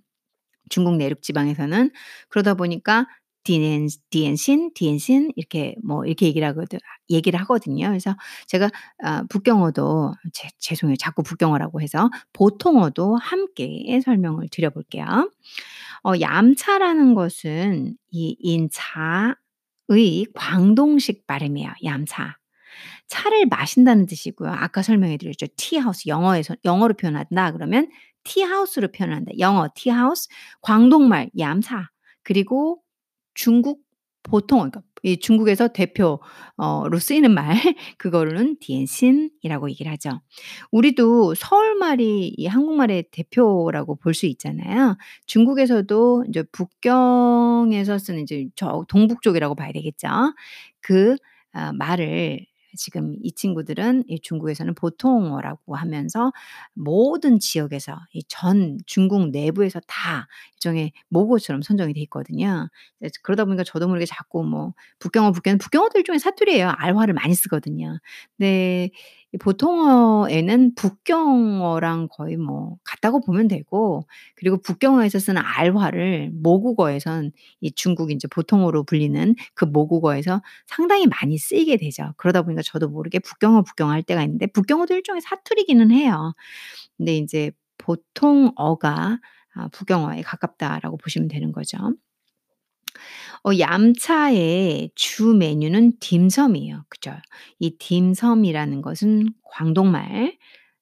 [0.69, 1.91] 중국 내륙 지방에서는
[2.29, 3.07] 그러다 보니까
[3.43, 7.87] 点 点心, 点心 이렇게 뭐 이렇게 얘기를 하거든 얘기를 하거든요.
[7.87, 8.15] 그래서
[8.47, 8.69] 제가
[9.03, 10.97] 아 북경어도 죄 죄송해요.
[10.97, 15.31] 자꾸 북경어라고 해서 보통어도 함께 설명을 드려 볼게요.
[16.03, 19.35] 어 얌차라는 것은 이 인차의
[20.35, 22.37] 광동식 발음이에요 얌차.
[23.07, 24.51] 차를 마신다는 뜻이고요.
[24.51, 25.47] 아까 설명해 드렸죠.
[25.73, 27.89] house 영어에서 영어로 표현한다 그러면
[28.27, 29.31] house로 표현한다.
[29.39, 30.27] 영어 house
[30.61, 31.89] 광동말 얌차
[32.23, 32.81] 그리고
[33.33, 33.81] 중국
[34.23, 36.19] 보통어 그러니까 이 중국에서 대표
[36.57, 37.55] 어로 쓰이는 말
[37.97, 40.19] 그거로는 디엔신이라고 얘기를 하죠.
[40.71, 44.97] 우리도 서울말이 이 한국말의 대표라고 볼 수 있잖아요.
[45.25, 50.07] 중국에서도 인제 북경에서 쓰는 이제 저 동북 쪽이라고 봐야 되겠죠.
[50.81, 56.31] 그아 말을 지금 이 친구들은 이 중국에서는 보통어라고 하면서
[56.73, 62.69] 모든 지역에서 이 전 중국 내부에서 다 일종의 모국어처럼 선정이 돼 있거든요.
[63.23, 66.73] 그러다 보니까 저도 모르게 자꾸 뭐 북경어, 북경어 북경어도 일종의 사투리예요.
[66.77, 67.99] 알화를 많이 쓰거든요.
[68.37, 68.89] 근데
[69.28, 78.11] 이 보통어에는 북경어랑 거의 뭐 같다고 보면 되고 그리고 북경어에서 쓰는 알화를 모국어에선 이 중국
[78.11, 82.13] 인제 보통어로 불리는 그 모국어에서 상당히 많이 쓰이게 되죠.
[82.17, 86.33] 그러다 보니까 저도 모르게 북경어, 북경어 할 때가 있는데 북경어도 일종의 사투리기는 해요.
[86.97, 89.19] 근데 인제 보통어가
[89.55, 91.77] 아 북경어에 가깝다라고 보시면 되는 거죠.
[93.43, 96.85] 어 얌차의 주 메뉴는 딤섬이에요.
[96.89, 97.15] 그죠?
[97.59, 100.37] 이 딤섬이라는 것은 광동말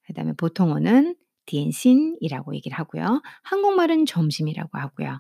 [0.08, 1.16] 그다음에 보통어는
[1.46, 3.22] 点心이라고 얘기를 하고요.
[3.44, 5.18] 한국말은 점심이라고 하고요.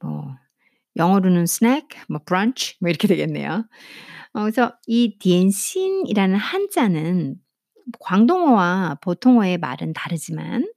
[0.00, 0.34] 뭐
[0.96, 3.66] 영어로는 snack 뭐 brunch 뭐 이렇게 되겠네요.
[4.32, 7.36] 어 그래서 이 点心이라는 한자는
[8.00, 10.70] 광동어와 보통어의 말은 다르지만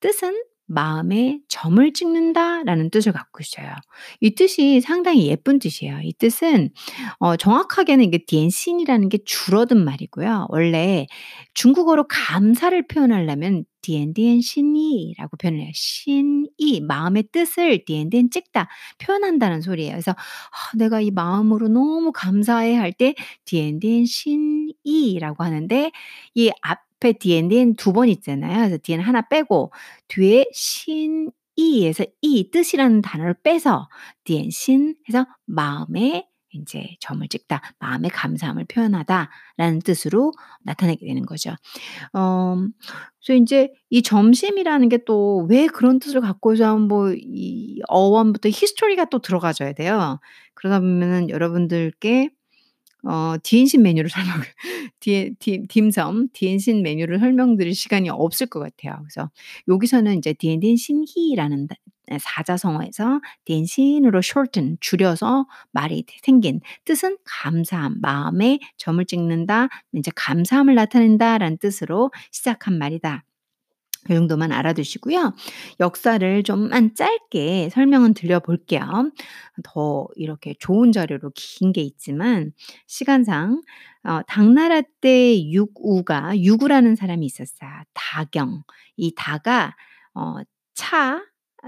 [0.00, 3.74] 뜻은 마음에 점을 찍는다 라는 뜻을 갖고 있어요.
[4.20, 6.00] 이 뜻이 상당히 예쁜 뜻이에요.
[6.02, 6.70] 이 뜻은
[7.18, 10.46] 어 정확하게는 이게 点心이라는 게 줄어든 말이고요.
[10.50, 11.06] 원래
[11.54, 15.70] 중국어로 감사를 표현하려면 点点心意라고 표현을 해요.
[15.74, 19.92] 心意 마음의 뜻을 点点 찍다 표현한다는 소리예요.
[19.92, 23.14] 그래서 아 내가 이 마음으로 너무 감사해 할 때
[23.46, 25.90] 点点心意라고 하는데
[26.34, 28.58] 이 앞 에 点点 두번 있잖아요.
[28.58, 29.72] 그래서 点 하나 빼고
[30.08, 33.88] 뒤에 心意에서 意 뜻이라는 단어를 빼서
[34.24, 40.32] 点心 해서 마음에 인제 점을 찍다, 마음의 감사함을 표현하다라는 뜻으로
[40.64, 41.52] 나타내게 되는 거죠.
[42.12, 42.56] 어
[43.24, 49.72] 그래서 인제 이 점심이라는 게 또 왜 그런 뜻을 갖고서 뭐이 어원부터 history가 또 들어가져야
[49.74, 50.20] 돼요.
[50.54, 52.30] 그러다 보면은 여러분들께
[53.04, 54.44] 어 点心 메뉴를 설명을
[55.00, 58.96] 디에 딤 딤섬, 点心 메뉴를 설명드릴 시간이 없을 것 같아요.
[59.02, 59.30] 그래서
[59.68, 69.04] 여기서는 인제 디엔디엔신히라는 다예 사자성어에서 点心으로 shorten 줄여서 말이 되 생긴 뜻은 감사함, 마음에 점을
[69.04, 73.24] 찍는다, 인제 감사함을 나타낸다 라는 뜻으로 시작한 말이다.
[74.10, 75.34] 요 정도만 알아두시고요.
[75.80, 79.10] 역사를 좀만 짧게 설명은 드려 볼게요.
[79.62, 82.52] 더 이렇게 좋은 자료로 긴 게 있지만
[82.86, 83.60] 시간상
[84.04, 87.70] 어 당나라 때 육우가 육우라는 사람이 있었어요.
[87.94, 88.62] 다경.
[88.96, 89.74] 이 다가
[90.14, 91.22] 어차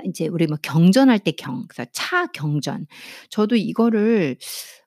[0.04, 2.86] 인제 우리 뭐 경전할 때 경 그래서 차 경전.
[3.30, 4.36] 저도 이거를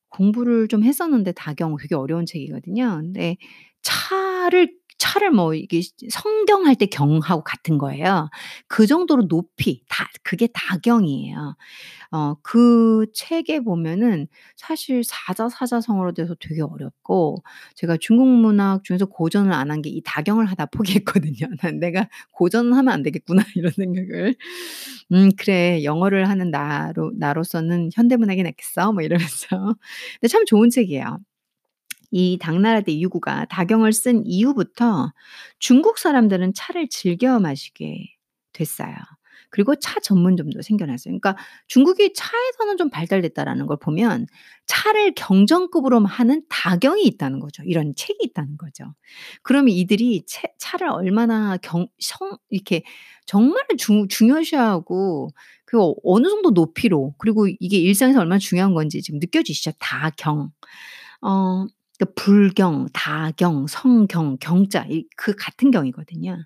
[0.10, 2.98] 공부를 좀 했었는데 다경 되게 어려운 책이거든요.
[3.02, 3.38] 근데
[3.84, 4.72] 차를
[5.06, 8.30] 차를 뭐 이게 성경할 때 경하고 같은 거예요.
[8.68, 11.56] 그 정도로 높이 다 그게 다경이에요.
[12.12, 17.38] 어 그 책에 보면은 사실 사자 사자성어로 돼서 되게 어렵고
[17.76, 21.48] 제가 중국 문학 중에서 고전을 안 한 게 이 다경을 하다 포기했거든요.
[21.64, 24.36] '난 내가 고전은 하면 안 되겠구나.' 이런 생각을.
[25.14, 25.84] '음 그래.
[25.84, 29.76] 영어를 하는 나로 나로서는 현대문학이 낫겠어.' 뭐 이러면서.
[30.22, 31.20] 근데 참 좋은 책이에요.
[32.16, 35.12] 이 당나라 때 유구가 다경을 쓴 이후부터
[35.60, 38.06] 중국 사람들은 차를 즐겨 마시게
[38.54, 38.96] 됐어요.
[39.50, 41.18] 그리고 차 전문점도 생겨났어요.
[41.20, 44.28] 그러니까 중국이 차에서는 좀 발달됐다라는 걸 보면
[44.66, 47.64] 차를 경전급으로 하는 다경이 있다는 거죠.
[47.66, 48.94] 이런 책이 있다는 거죠.
[49.44, 52.84] 그러면 이들이 채 차를 얼마나 경 성 이렇게
[53.26, 55.30] 정말 중 중요시하고
[55.66, 59.72] 그 어느 정도 높이로 그리고 이게 일상에서 얼마나 중요한 건지 지금 느껴지시죠?
[59.80, 60.52] 다경.
[61.22, 61.66] 어
[62.00, 66.38] 그 불경, 다경, 성경, 경자 이그 같은 경이거든요.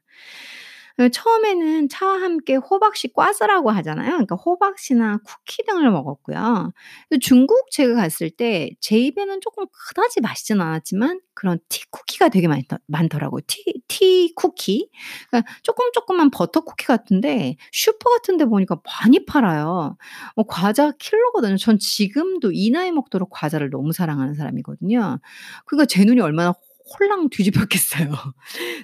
[1.00, 4.10] 그 처음에는 차와 함께 호박씨 꽈스라고 하잖아요.
[4.12, 6.74] 그러니까 호박씨나 쿠키 등을 먹었고요.
[7.10, 12.48] 근데 중국 제가 갔을 때 제 입에는 쪼끔 그다지 맛있진 않았지만 그런 티 쿠키가 되게
[12.50, 13.42] 많더 많더라고요.
[13.48, 14.90] 티 티 쿠키.
[15.30, 19.96] 그러니까 쪼끔 쪼끄만 버터 쿠키 같은데 슈퍼 같은 데 보니까 많이 팔아요.
[20.36, 21.56] 뭐 과자 킬러거든요.
[21.58, 25.20] 전 지금도 이 나이 먹도록 과자를 너무 사랑하는 사람이거든요.
[25.66, 26.54] 그러니까 제 눈이 얼마나
[27.00, 28.10] 홀랑 뒤집혔겠어요.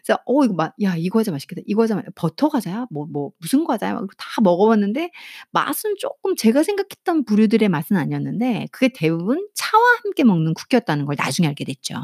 [0.06, 1.62] 그래서 "어 이거 맛 야이 과자 맛있겠다.
[1.65, 2.88] 이 과자 맛 버터 과자야?
[2.91, 5.12] 뭐뭐 무슨 과자야?" 막 다 먹어 봤는데
[5.52, 11.48] 맛은 쪼끔 제가 생각했던 부류들의 맛은 아니었는데 그게 대부분 차와 함께 먹는 쿠키였다는 걸 나중에
[11.48, 11.96] 알게 됐죠.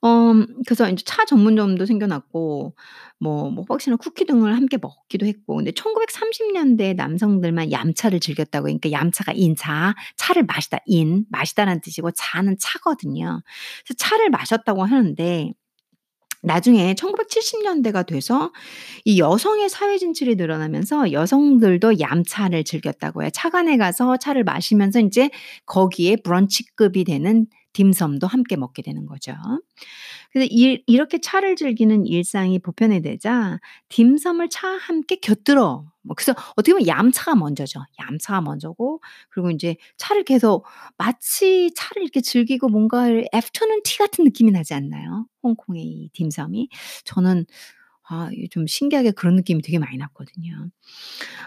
[0.00, 0.32] 어
[0.66, 2.74] 그래서 인제 차 전문점도 생겨났고
[3.18, 9.32] 뭐뭐 호박씨나 쿠키 등을 함께 먹기도 했고 근데 1930 년대에 남성들만 얌차를 즐겼다고 그러니까 얌차가
[9.32, 13.42] 인차, 차를 마시다 인 마시다라는 뜻이고 차는 차거든요.
[13.84, 15.52] 그래서 차를 마셨다고 하는데
[16.42, 18.52] 나중에 1970 년대가 돼서
[19.04, 23.30] 이 여성의 사회 진출이 늘어나면서 여성들도 얌차를 즐겼다고 해요.
[23.34, 25.30] 차관에 가서 차를 마시면서 인제
[25.66, 27.46] 거기에 브런치급이 되는
[27.78, 29.34] 딤섬도 함께 먹게 되는 거죠.
[30.32, 36.86] 그래서 이 이렇게 차를 즐기는 일상이 보편화되자 딤섬을 차와 함께 곁들여 뭐 그래서 어떻게 보면
[36.86, 37.80] 얌차가 먼저죠.
[38.00, 40.64] 얌차가 먼저고 그리고 인제 차를 계속
[40.96, 45.26] 마치 차를 이렇게 즐기고 뭔가 애프터눈 티 같은 느낌이 나지 않나요?
[45.42, 46.68] 홍콩의 이 딤섬이?
[47.04, 47.46] 저는
[48.08, 50.70] 아 좀 신기하게 그런 느낌이 되게 많이 났거든요.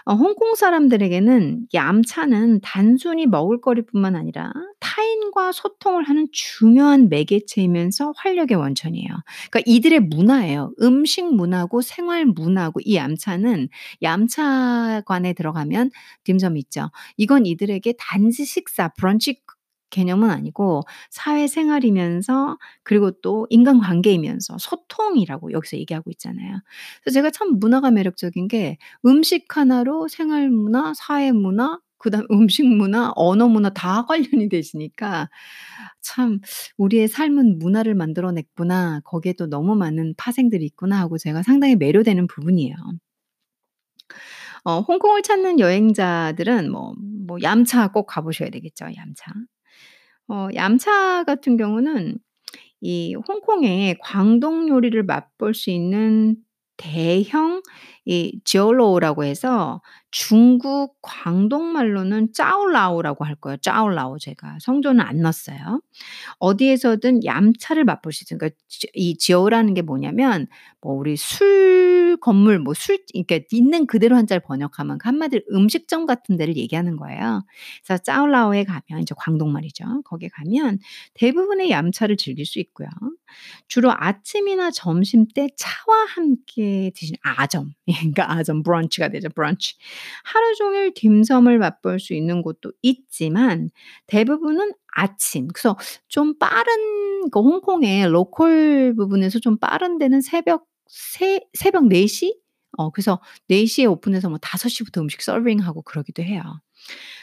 [0.04, 9.08] 어 홍콩 사람들에게는 얌차는 단순히 먹을거리뿐만 아니라 타인과 소통을 하는 중요한 매개체이면서 활력의 원천이에요.
[9.50, 10.72] 그러니까 이들의 문화예요.
[10.82, 13.68] 음식 문화고 생활 문화고 이 얌차는
[14.02, 15.90] 얌차관에 들어가면
[16.24, 16.90] 딤섬 있죠.
[17.16, 19.40] 이건 이들에게 단지 식사 브런치
[19.92, 26.60] 개념은 아니고 사회생활이면서 그리고 또 인간관계이면서 소통이라고 여기서 얘기하고 있잖아요.
[27.04, 33.12] 그래서 제가 참 문화가 매력적인 게 음식 하나로 생활 문화, 사회 문화, 그다음 음식 문화,
[33.16, 35.28] 언어 문화 다 관련이 되시니까
[36.02, 36.40] 참
[36.78, 39.00] '우리의 삶은 문화를 만들어 냈구나.
[39.04, 42.74] 거기에 또 너무 많은 파생들이 있구나.' 하고 제가 상당히 매료되는 부분이에요.
[44.64, 46.94] 어 홍콩을 찾는 여행자들은 뭐
[47.26, 49.32] 뭐 얌차 꼭 가 보셔야 되겠죠, 얌차.
[50.28, 52.18] 어 얌차 같은 경우는
[52.80, 56.36] 이 홍콩의 광동 요리를 맛볼 수 있는
[56.76, 57.62] 대형
[58.04, 63.56] 이 저로우라고 해서 중국 광동 말로는 짜오라오라고 할 거예요.
[63.58, 65.80] 짜오라오 제가 성조는 안 넣었어요.
[66.38, 68.38] 어디에서든 얌차를 맛볼 수 있어요.
[68.38, 70.46] 그러니까 지이 저라는 게 뭐냐면
[70.80, 76.36] 뭐 우리 술 건물 뭐 술 그러니까 있는 그대로 한자를 번역하면 그 한마디로 음식점 같은
[76.36, 77.44] 데를 얘기하는 거예요.
[77.86, 79.84] 그래서 짜오라오에 가면 이제 광동 말이죠.
[80.04, 80.78] 거기에 가면
[81.14, 82.88] 대부분의 얌차를 즐길 수 있고요.
[83.68, 89.74] 주로 아침이나 점심 때 차와 함께 드시는 아점 그러니까 아점 브런치가 되죠, 브런치.
[90.24, 93.70] 하루 종일 딤섬을 맛볼 수 있는 곳도 있지만
[94.06, 95.76] 대부분은 아침 그래서
[96.08, 102.38] 좀 빠른 그 홍콩의 로컬 부분에서 좀 빠른 데는 새벽 새 새벽 4 시?
[102.78, 106.42] 어 그래서 4 시에 오픈해서 뭐 5 시부터 음식 서빙하고 그러기도 해요.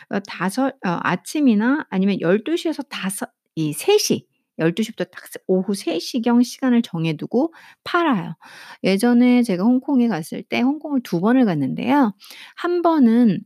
[0.10, 4.28] 어 다섯 어 아침이나 아니면 12 시에서 다섯 이 3 시,
[4.60, 8.36] 12 시부터 딱 오후 3 시경 시간을 정해 두고 팔아요.
[8.84, 12.14] 예전에 제가 홍콩에 갔을 때 홍콩을 2 번을 갔는데요.
[12.56, 13.40] 한 번은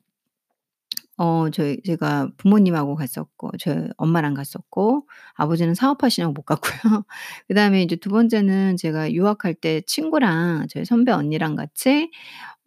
[1.18, 7.04] 어 저희 제가 부모님하고 갔었고 저희 엄마랑 갔었고 아버지는 사업하시느라고 못 갔고요.
[7.48, 12.10] 그 다음에 이제 두 번째는 제가 유학할 때 친구랑 저희 선배 언니랑 같이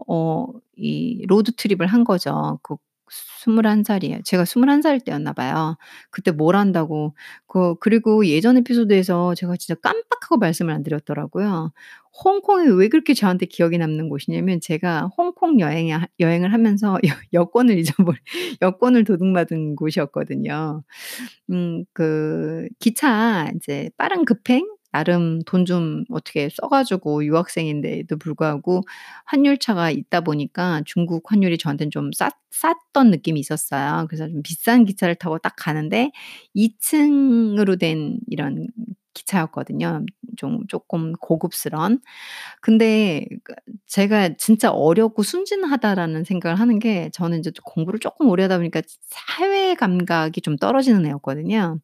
[0.09, 0.46] 어
[0.78, 2.61] 이 road trip을 한 거죠.
[2.62, 2.76] 그
[3.10, 4.20] 21 살이에요.
[4.24, 5.76] 제가 21살 때였나 봐요.
[6.10, 7.14] 그때 뭘 한다고
[7.46, 11.72] 그 그리고 예전 에피소드에서 제가 진짜 깜빡하고 말씀을 안 드렸더라고요.
[12.24, 17.78] 홍콩이 왜 그렇게 저한테 기억에 남는 곳이냐면 제가 홍콩 여행에 하 여행을 하면서 여 여권을
[17.78, 18.18] 잊어버린
[18.62, 20.82] 여권을 도둑맞은 곳이었거든요.
[21.50, 24.66] 음 그 기차 이제 빠른 급행
[24.96, 28.82] 나름 돈 좀 어떻게 써 가지고 유학생인데도 불구하고
[29.26, 34.06] 환율차가 있다 보니까 중국 환율이 저한테는 좀 쌌 쌌던 느낌이 있었어요.
[34.09, 36.11] 그래서 좀 비싼 기차를 타고 딱 가는데
[36.54, 38.68] 2 층으로 된 이런
[39.14, 40.04] 기차였거든요.
[40.37, 42.00] 좀 쪼끔 고급스런.
[42.61, 43.54] 근데 그
[43.87, 48.82] 제가 진짜 '어렵고 순진하다.'라는 생각을 하는 게 저는 이제 좀 공부를 쪼끔 오래 하다 보니까
[49.09, 51.78] 사회 감각이 좀 떨어지는 애였거든요.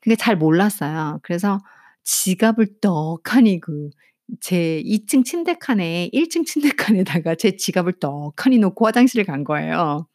[0.00, 1.20] 근데 잘 몰랐어요.
[1.22, 1.60] 그래서
[2.08, 3.90] 지갑을 떡하니 그
[4.40, 10.06] 제 2층 침대 칸에 1층 침대 칸에다가 제 지갑을 떡하니 놓고 화장실을 간 거예요.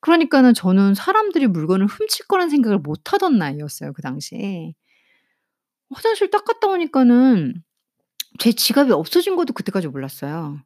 [0.00, 4.74] 그러니까는 저는 사람들이 물건을 훔칠 거란 생각을 못 하던 나이였어요, 그 당시에.
[5.90, 7.62] 화장실 딱 갔다 오니까는
[8.38, 10.60] 제 지갑이 없어진 것도 그때까지 몰랐어요.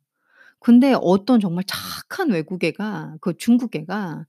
[0.61, 4.27] 근데 어떤 정말 착한 외국 애가 그 중국 애가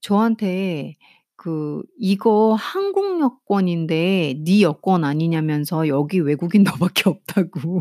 [0.00, 0.96] 저한테
[1.38, 7.80] 그 "이거 한국 여권인데 네 여권 아니냐."면서 "여기 외국인 너 밖에 없다."고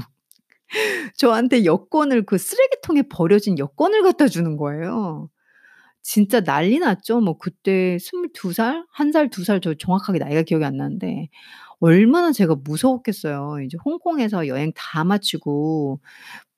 [1.17, 5.29] 저한테 여권을 그 쓰레기통에 버려진 여권을 갖다 주는 거예요.
[6.03, 7.21] 진짜 난리 났죠.
[7.21, 8.85] 뭐 그때 22 살?
[8.93, 11.29] 1 살, 2 살 저 정확하게 나이가 기억이 안 나는데
[11.81, 13.61] 얼마나 제가 무서웠겠어요.
[13.65, 16.01] 이제 홍콩에서 여행 다 마치고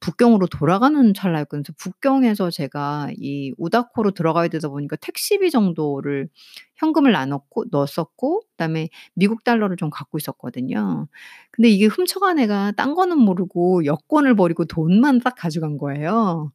[0.02, 1.64] 북경으로 돌아가는 찰나였거든요.
[1.64, 6.30] 그래서 북경에서 제가 이 우다코로 들어가야 되다 보니까 택시비 정도를
[6.78, 11.08] 현금을 나눴고 넣었었고 그다음에 미국 달러를 좀 갖고 있었거든요.
[11.52, 16.52] 근데 이게 훔쳐간 애가 딴 거는 모르고 여권을 버리고 돈만 딱 가져간 거예요.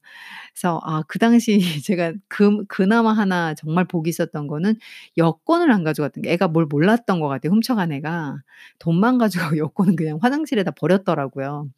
[0.55, 4.77] 그래서 아 그 당시 제가 그 그나마 하나 정말 복이 있었던 거는
[5.19, 8.39] 여권을 안 가져갔던 게 애가 뭘 몰랐던 것 같아요, 훔쳐간 애가.
[8.79, 11.69] 돈만 가져가고 여권은 그냥 화장실에다 버렸더라고요.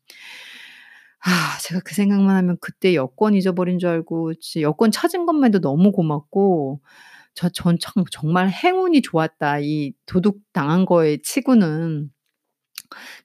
[1.27, 5.61] 아 제가 그 생각만 하면 그때 여권 잊어버린 줄 알고 진짜 여권 찾은 것만 해도
[5.61, 6.81] 너무 고맙고
[7.35, 9.61] 저전참 '정말 행운이 좋았다.
[9.61, 12.11] 이 도둑 당한 거에 치고는.'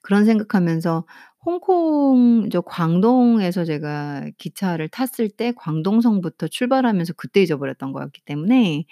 [0.02, 1.06] 그런 생각하면서
[1.44, 8.84] 홍콩 저 광동에서 제가 기차를 탔을 때 광동성부터 출발하면서 그때 잊어버렸던 거였기 때문에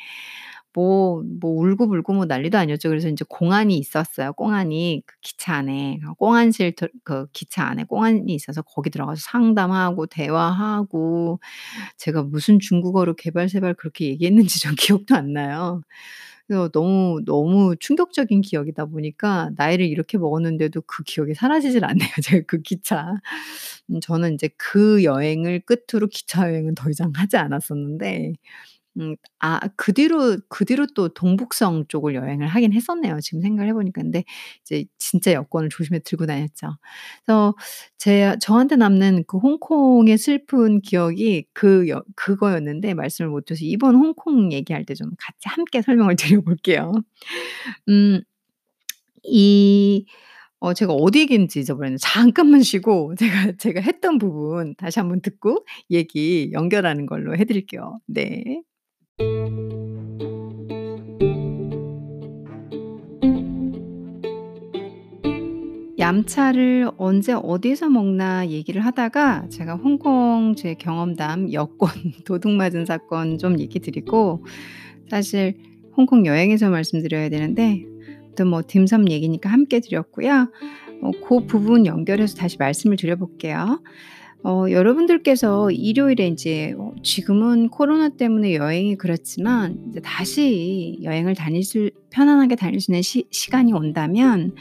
[0.74, 2.88] 뭐 뭐 울고불고 뭐 난리도 아니었죠.
[2.90, 6.00] 그래서 인제 공안이 있었어요, 꽁안이 그 기차 안에.
[6.08, 11.40] 어 꽁안실 들그 기차 안에 꽁안이 있어서 거기 들어가서 상담하고 대화하고
[11.98, 15.82] 제가 무슨 중국어로 개발세발 그렇게 얘기했는지 전 기억도 안 나요.
[16.46, 22.60] 그래서 너무, 너무 충격적인 기억이다 보니까 나이를 이렇게 먹었는데도 그 기억이 사라지질 않네요, 제가 그
[22.62, 23.14] 기차.
[23.90, 28.32] 음 저는 인제 그 여행을 끝으로 기차 여행은 더 이상 하지 않았었는데
[29.00, 33.72] 음 아 그 뒤로 그 뒤로 또 동북성 쪽을 여행을 하긴 했었네요, 지금 생각을 해
[33.74, 34.02] 보니까.
[34.02, 34.24] 근데
[34.62, 36.68] 이제 진짜 여권을 조심해서 들고 다녔죠.
[37.24, 37.54] 그래서
[37.98, 44.52] 제 저한테 남는 그 홍콩의 슬픈 기억이 그 여 그거였는데 말씀을 못 드려서 이번 홍콩
[44.52, 46.92] 얘기할 때 좀 같이 함께 설명을 드려 볼게요.
[47.88, 48.22] 음
[49.24, 50.04] 이
[50.60, 51.96] 어 제가 어디 얘기했는지 잊어버렸네.
[52.00, 58.00] 잠깐만 쉬고 제가 제가 했던 부분 다시 한번 듣고 얘기 연결하는 걸로 해 드릴게요.
[58.06, 58.62] 네.
[66.10, 71.90] 얌차를 언제 어디서 먹나 얘기를 하다가 제가 홍콩 제 경험담 여권
[72.24, 74.44] 도둑 맞은 사건 좀 얘기 드리고
[75.08, 75.56] 사실
[75.96, 77.84] 홍콩 여행에서 말씀드려야 되는데
[78.36, 80.50] 또뭐 딤섬 얘기니까 함께 드렸고요.
[81.02, 83.82] 어고 부분 연결해서 다시 말씀을 드려 볼게요.
[84.42, 91.90] 어 여러분들께서 일요일에 인제 어 지금은 코로나 때문에 여행이 그렇지만 이제 다시 여행을 다닐 수
[92.10, 94.54] 편안하게 다닐 수 있는 시 시간이 온다면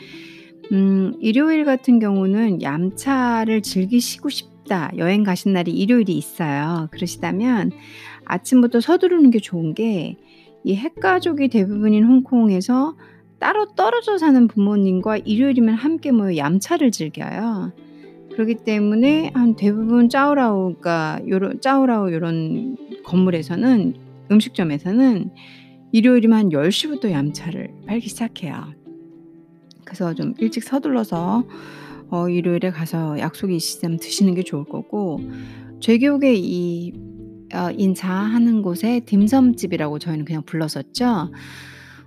[0.71, 6.89] 음 일요일 같은 경우는 '얌차를 즐기시고 싶다.' 여행 가신 날이 일요일이 있어요.
[6.91, 7.71] 그러시다면
[8.25, 10.17] 아침부터 서두르는 게 좋은 게
[10.63, 12.95] 이 핵가족이 대부분인 홍콩에서
[13.39, 17.71] 따로 떨어져 사는 부모님과 일요일이면 함께 모여 얌차를 즐겨요.
[18.39, 23.95] 그러기 때문에 한 대부분 짜오라오가 요런 짜오라오 요런 건물에서는
[24.31, 25.31] 음식점에서는
[25.91, 28.73] 일요일이면 한10 시부터 얌차를 팔기 시작해요.
[29.83, 31.43] 그래서 좀 일찍 서둘러서
[32.11, 35.19] 어 일요일에 가서 약속이 있으시다면 드시는 게 좋을 거고
[35.81, 36.93] 제 기억에 이
[37.51, 41.31] 어 인차하는 곳에 딤섬집이라고 저희는 그냥 불렀었죠.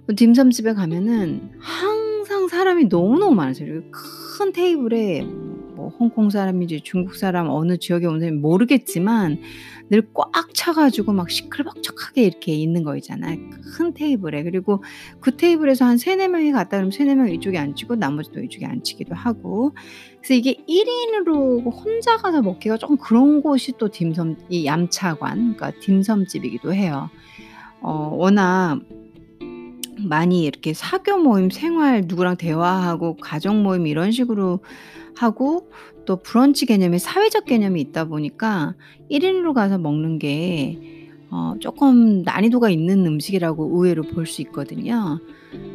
[0.07, 3.67] 그 딤섬집에 가면은 항상 사람이 너무너무 많으세요.
[3.69, 5.27] 그리고 큰 테이블에
[5.83, 9.41] 뭐 홍콩 사람인지 중국 사람 어느 지역에 온 사람인지 모르겠지만
[9.91, 13.37] 늘 꽉 차 가지고 막 시끌벅적하게 이렇게 있는 거 있잖아요
[13.77, 14.45] 큰 테이블에.
[14.45, 14.83] 그리고
[15.21, 19.75] 그 테이블에서 한3-4 명이 갔다 그러면 3-4 명이 이쪽에 앉히고 나머지도 이쪽에 앉히기도 하고
[20.21, 25.73] 그래서 이게 1 인으로 혼자 가서 먹기가 쪼끔 그런 곳이 또 딤섬 이 얌차관 그러니까
[25.81, 27.11] 딤섬집이기도 해요.
[27.81, 28.81] 어 워낙
[29.99, 34.61] 많이 이렇게 사교 모임, 생활 누구랑 대화하고 가족 모임 이런 식으로
[35.17, 35.71] 하고
[36.07, 38.75] 또 브런치 개념의 사회적 개념이 있다 보니까
[39.09, 45.21] 1 인으로 가서 먹는 게어 쪼끔 난이도가 있는 음식이라고 의외로 볼 수 있거든요.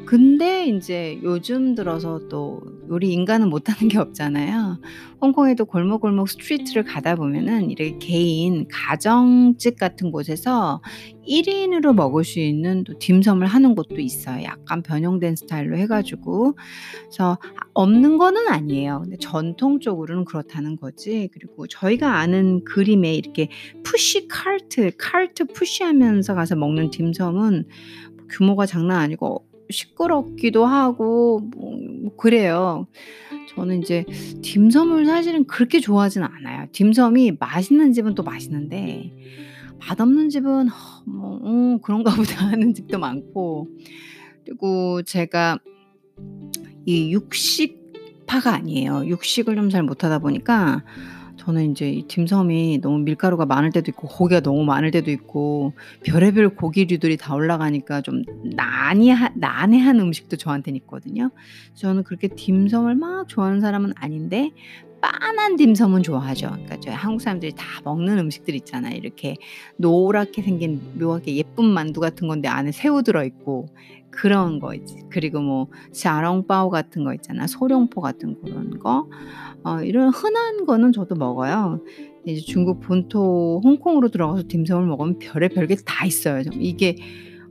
[0.05, 4.79] 근데 인제 요즘 들어서 또 요리 인간은 못하는 게 없잖아요.
[5.19, 10.81] 홍콩에도 골목골목 street를 가다 보면은 이렇게 개인 가정집 같은 곳에서
[11.25, 14.43] 1 인으로 먹을 수 있는 또 딤섬을 하는 곳도 있어요.
[14.43, 16.55] 약간 변형된 스타일로 해 가지고.
[17.01, 19.01] 그래서 아 없는 거는 아니에요.
[19.03, 21.29] 근데 전통적으로는 그렇다는 거지.
[21.33, 23.49] 그리고 저희가 아는 그림에 이렇게
[23.83, 27.65] 푸시 카트, 카트 푸시하면서 가서 먹는 딤섬은
[28.29, 31.77] 규모가 장난 아니고 시끄럽기도 하고 뭐
[32.07, 32.87] 뭐 그래요.
[33.55, 34.05] 저는 인제
[34.41, 36.67] 딤섬을 사실은 그렇게 좋아하진 않아요.
[36.71, 39.11] 딤섬이 맛있는 집은 또 맛있는데
[39.79, 40.69] 맛없는 집은
[41.05, 43.67] 뭐 '어 그런가 보다.' 하는 집도 많고
[44.45, 45.59] 그리고 제가
[46.85, 49.05] 이 육식파가 아니에요.
[49.07, 50.83] 육식을 좀 잘 못하다 보니까
[51.47, 55.71] 저는 인제 이 딤섬이 너무 밀가루가 많을 때도 있고 고기가 너무 많을 때도 있고
[56.03, 61.31] 별의별 고기류들이 다 올라가니까 좀 난이한 난해한 음식도 저한테는 있거든요.
[61.75, 64.51] 저는 그렇게 딤섬을 막 좋아하는 사람은 아닌데
[64.99, 66.47] 빤한 딤섬은 좋아하죠.
[66.47, 68.97] 그러니까 저희 한국 사람들이 다 먹는 음식들 있잖아요.
[68.97, 69.35] 이렇게
[69.77, 73.67] 노랗게 생긴 묘하게 예쁜 만두 같은 건데 안에 새우 들어 있고
[74.17, 74.95] 그런 거 있지.
[75.11, 77.45] 그리고 뭐 샤롱바오 같은 거 있잖아.
[77.47, 79.07] 소룡포 같은 고런 거.
[79.63, 81.81] 어 이런 흔한 거는 저도 먹어요.
[82.25, 86.43] 이제 중국 본토 홍콩으로 들어가서 딤섬을 먹으면 별의 별 게 다 있어요.
[86.43, 86.95] 좀 이게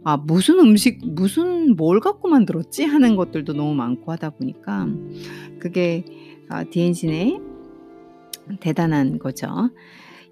[0.05, 4.88] '아 무슨 음식 무슨 뭘 갖고 만들었지?' 하는 것들도 너무 많고 하다 보니까
[5.61, 6.05] 그게
[6.48, 7.40] 아 디엔신의
[8.61, 9.48] 대단한 거죠.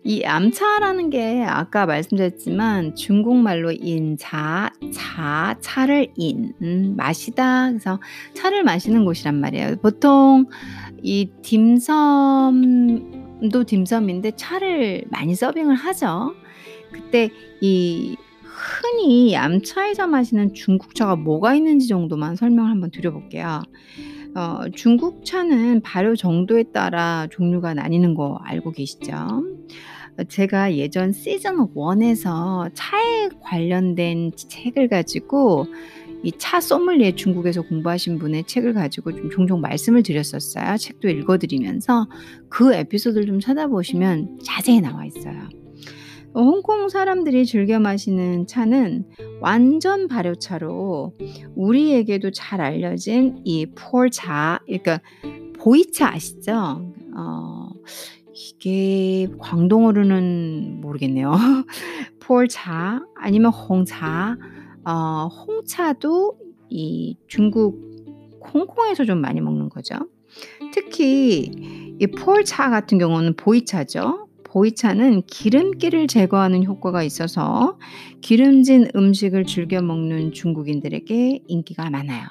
[0.06, 7.98] 이 얌차라는 게 아까 말씀드렸지만 중국말로 인자, 자, 차를 인 음 마시다 그래서
[8.34, 9.76] 차를 마시는 곳이란 말이에요.
[9.82, 10.46] 보통
[11.02, 13.00] 이 딤섬도
[13.66, 16.34] 딤섬인데 차를 많이 서빙을 하죠.
[16.92, 17.30] 그때
[17.62, 23.62] 이 흔히 얌차에서 마시는 중국차가 뭐가 있는지 정도만 설명을 한번 드려 볼게요.
[24.36, 29.14] 어 중국 차는 발효 정도에 따라 종류가 나뉘는 거 알고 계시죠?
[30.18, 31.56] 어 제가 예전 시즌
[32.00, 35.66] 1 에서 차에 관련된 책을 가지고
[36.22, 40.76] 이 차 소믈리에 중국에서 공부하신 분의 책을 가지고 좀 종종 말씀을 드렸었어요.
[40.78, 42.08] 책도 읽어 드리면서
[42.48, 45.48] 그 에피소드를 좀 찾아보시면 자세히 나와 있어요.
[46.32, 49.04] 어 홍콩 사람들이 즐겨 마시는 차는
[49.40, 51.12] 완전 발효차로
[51.54, 55.00] 우리에게도 잘 알려진 이 폴차 그러니까
[55.58, 56.90] 보이차 아시죠?
[57.16, 57.68] 어
[58.34, 61.32] 이게 광동어로는 모르겠네요.
[62.20, 64.36] 폴차 아니면 홍차
[64.84, 66.36] 어 홍차도
[66.68, 67.80] 이 중국
[68.52, 69.94] 홍콩에서 좀 많이 먹는 거죠.
[70.72, 71.50] 특히
[72.00, 74.28] 이 폴차 같은 경우는 보이차죠.
[74.42, 77.78] 보이차는 기름기를 제거하는 효과가 있어서
[78.20, 82.24] 기름진 음식을 즐겨 먹는 중국인들에게 인기가 많아요.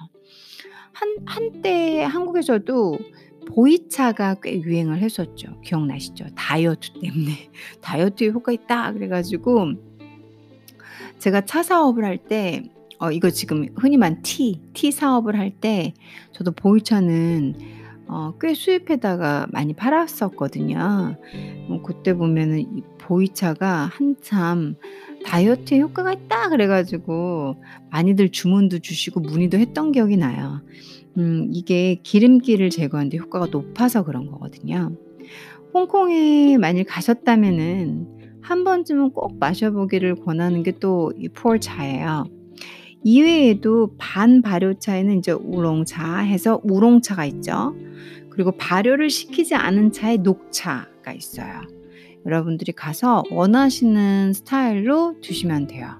[0.94, 2.98] 한 한때 한국에서도
[3.46, 5.60] 보이차가 꽤 유행을 했었죠.
[5.62, 6.26] 기억나시죠?
[6.36, 7.50] 다이어트 때문에
[7.82, 9.74] 다이어트에 효과 있다 그래 가지고
[11.20, 12.64] 제가 차 사업을 할 때
[13.00, 15.94] 어 이거 지금 흔히 만 티, 티 사업을 할 때
[16.32, 17.56] 저도 보이차는
[18.08, 21.18] 어 꽤 수입해다가 많이 팔았었거든요.
[21.70, 24.76] 어 그때 보면은 이 보이차가 한참
[25.26, 27.56] 다이어트에 효과가 있다 그래 가지고
[27.92, 30.62] 많이들 주문도 주시고 문의도 했던 기억이 나요.
[31.18, 34.96] 음 이게 기름기를 제거하는 데 효과가 높아서 그런 거거든요.
[35.74, 38.08] 홍콩에 만일 가셨다면은
[38.42, 42.26] 한 번쯤은 꼭 마셔 보기를 권하는 게 또 이 폴차예요.
[43.04, 47.76] 이외에도 반 발효차에는 이제 우롱차 해서 우롱차가 있죠.
[48.30, 51.62] 그리고 발효를 시키지 않은 차에 녹차가 있어요.
[52.26, 56.00] 여러분들이 가서 원하시는 스타일로 드시면 돼요.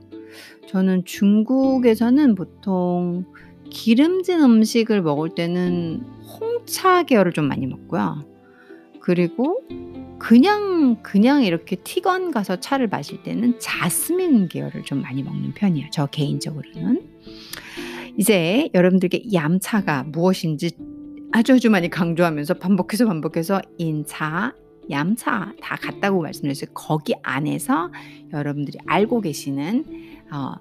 [0.68, 3.26] 저는 중국에서는 보통
[3.74, 6.04] 기름진 음식을 먹을 때는
[6.40, 8.24] 홍차 계열을 좀 많이 먹고요.
[9.02, 9.62] 그리고
[10.20, 15.88] 그냥 그냥 이렇게 티건 가서 차를 마실 때는 자스민 계열을 좀 많이 먹는 편이에요.
[15.92, 17.02] 저 개인적으로는.
[18.16, 20.78] 이제 여러분들께 얌차가 무엇인지
[21.32, 24.54] 아주 아주 많이 강조하면서 반복해서 반복해서 인차,
[24.92, 26.70] 얌차 다 같다고 말씀드렸어요.
[26.76, 27.92] 거기 안에서
[28.32, 29.86] 여러분들이 알고 계시는
[30.32, 30.54] 어,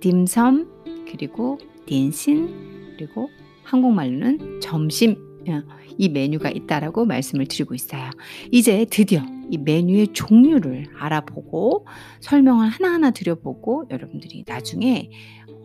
[0.00, 0.68] 딤섬
[1.10, 1.58] 그리고
[1.90, 3.28] 딘신 그리고
[3.64, 5.16] 한국말로는 점심
[5.48, 5.62] 어,
[5.98, 8.10] 이 메뉴가 있다라고 말씀을 드리고 있어요.
[8.52, 11.86] 이제 드디어 이 메뉴의 종류를 알아보고
[12.20, 15.10] 설명을 하나하나 드려보고 여러분들이 나중에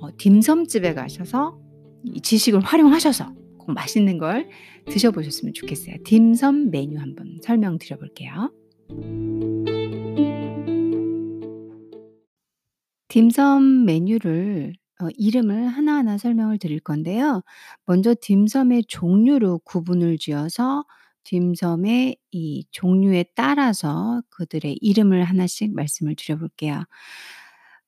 [0.01, 1.59] 어, 딤섬집에 가셔서
[2.03, 4.49] 이 지식을 활용하셔서 꼭 맛있는 걸
[4.87, 5.97] 드셔보셨으면 좋겠어요.
[6.03, 8.51] 딤섬 메뉴 한번 설명드려 볼게요.
[13.09, 17.43] 딤섬 메뉴를 어 이름을 하나하나 설명을 드릴 건데요.
[17.85, 20.85] 먼저 딤섬의 종류로 구분을 지어서
[21.25, 26.83] 딤섬의 이 종류에 따라서 그들의 이름을 하나씩 말씀을 드려 볼게요.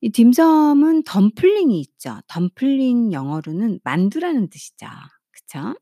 [0.02, 2.20] 이 딤섬은 덤플링이 있죠.
[2.28, 4.88] 덤플링 영어로는 만두라는 뜻이죠.
[5.32, 5.76] 그쵸?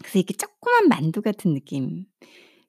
[0.00, 2.06] 그래서 이렇게 조그만 만두 같은 느낌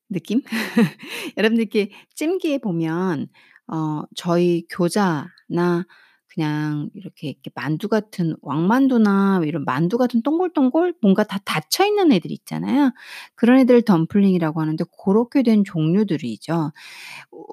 [0.10, 0.42] 느낌?
[1.38, 3.28] 여러분들 이렇게 찜기에 보면
[3.68, 5.86] 어 저희 교자나
[6.34, 12.32] 그냥 이렇게, 이렇게 만두 같은 왕만두나 이런 만두 같은 동글동글 뭔가 다 닫혀 있는 애들
[12.32, 12.92] 있잖아요.
[13.36, 16.72] 그런 애들을 덤플링이라고 하는데 고렇게 된 종류들이죠.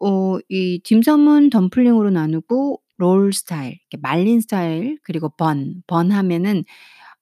[0.03, 6.64] 어 이 딤섬은 덤플링으로 나누고 롤 스타일, 이렇게 말린 스타일 그리고 번, 번 하면은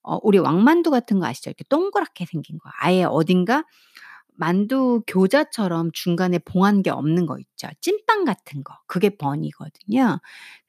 [0.02, 1.50] 어 우리 왕만두 같은 거 아시죠?
[1.50, 2.70] 이렇게 동그랗게 생긴 거.
[2.82, 3.64] 아예 어딘가
[4.38, 7.68] 만두 교자처럼 중간에 봉한 게 없는 거 있죠.
[7.80, 8.74] 찐빵 같은 거.
[8.86, 10.18] 그게 번이거든요.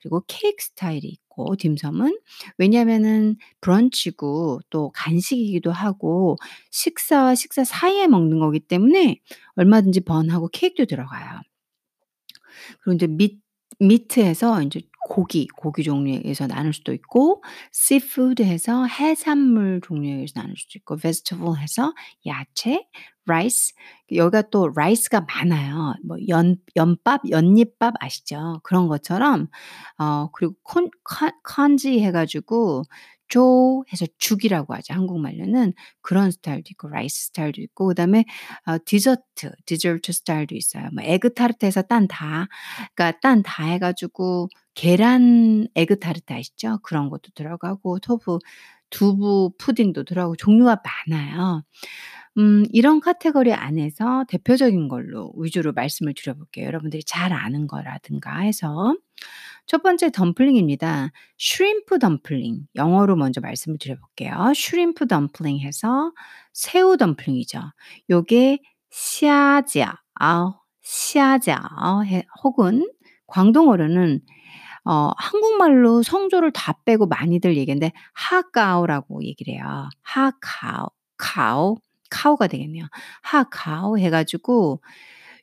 [0.01, 2.19] 그리고 케이크 스타일이 있고 딤섬은
[2.57, 6.37] 왜냐하면은 브런치고 또 간식이기도 하고
[6.71, 9.19] 식사와 식사 사이에 먹는 거기 때문에
[9.55, 11.41] 얼마든지 번하고 케이크도 들어가요.
[12.81, 13.37] 그리고 인제 미
[13.79, 17.43] 미트에서 인제 고기, 고기 종류에서 나눌 수도 있고
[17.73, 21.93] seafood 해서 해산물 종류에서 나눌 수도 있고 vegetable 해서
[22.25, 22.85] 야채,
[23.27, 23.73] rice
[24.13, 25.95] 여기가 또 rice가 많아요.
[26.05, 28.59] 뭐 연 연밥, 연잎밥 아시죠?
[28.63, 29.47] 그런 것처럼
[29.99, 32.83] 어 그리고 콘컨 컨지 해 가지고
[33.29, 34.93] 조 해서 죽이라고 하죠.
[34.93, 38.25] 한국말로는 그런 스타일도 있고 rice 스타일도 있고 그다음에
[38.65, 40.89] 어 디저트, 디저트 스타일도 있어요.
[40.93, 42.47] 뭐 에그 타르트에서 蛋挞
[42.95, 46.79] 그러니까 蛋挞 해 가지고 계란 에그 타르트 아시죠?
[46.83, 48.39] 그런 것도 들어가고 tofu
[48.89, 51.63] 두부 푸딩도 들어가고 종류가 많아요.
[52.37, 56.65] 음 이런 카테고리 안에서 대표적인 걸로 위주로 말씀을 드려 볼게요.
[56.67, 58.95] 여러분들이 잘 아는 거라든가 해서.
[59.65, 61.11] 첫 번째 dumpling입니다.
[61.37, 62.67] shrimp dumpling.
[62.75, 64.53] 영어로 먼저 말씀을 드려 볼게요.
[64.55, 66.13] shrimp dumpling 해서
[66.53, 67.59] 새우 dumpling이죠.
[68.09, 68.59] 요게
[70.81, 72.89] 虾饺 해 혹은
[73.27, 74.21] 광동어로는
[74.85, 79.89] 어 한국말로 성조를 다 빼고 많이들 얘기하는데 蝦餃라고 얘기를 해요.
[80.01, 80.87] 하카오,
[81.17, 81.77] 카오,
[82.09, 82.85] 카오가 되겠네요.
[83.21, 84.81] 하카오 해 가지고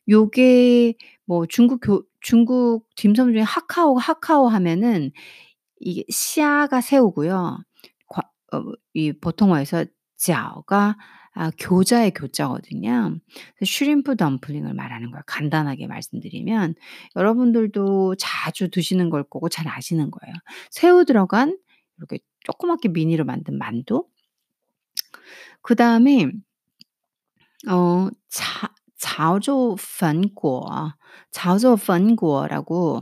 [0.08, 0.94] 요게
[1.26, 5.10] 뭐 중국 교 중국 딤섬 중에 하카오, 하카오 하면은
[5.80, 7.58] 이게 샤가 새우고요.
[8.08, 8.62] 과 어
[8.94, 9.84] 이 보통어에서
[10.16, 10.96] 자오가
[11.34, 13.18] 아 교자의 교자거든요.
[13.64, 15.22] 슈림프 덤플링을 말하는 거예요.
[15.26, 16.74] 간단하게 말씀드리면
[17.16, 20.34] 여러분들도 자주 드시는 걸 거고 잘 아시는 거예요.
[20.70, 21.58] 새우 들어간
[21.98, 24.06] 이렇게 조그맣게 미니로 만든 만두.
[25.62, 26.30] 그 다음에
[27.68, 28.68] 어 자
[29.03, 30.93] 자오저펀果
[31.31, 33.01] 자오저펀果라고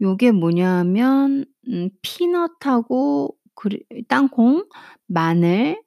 [0.00, 4.66] 요게 뭐냐면 음 피넛하고 그리 땅콩,
[5.06, 5.82] 마늘,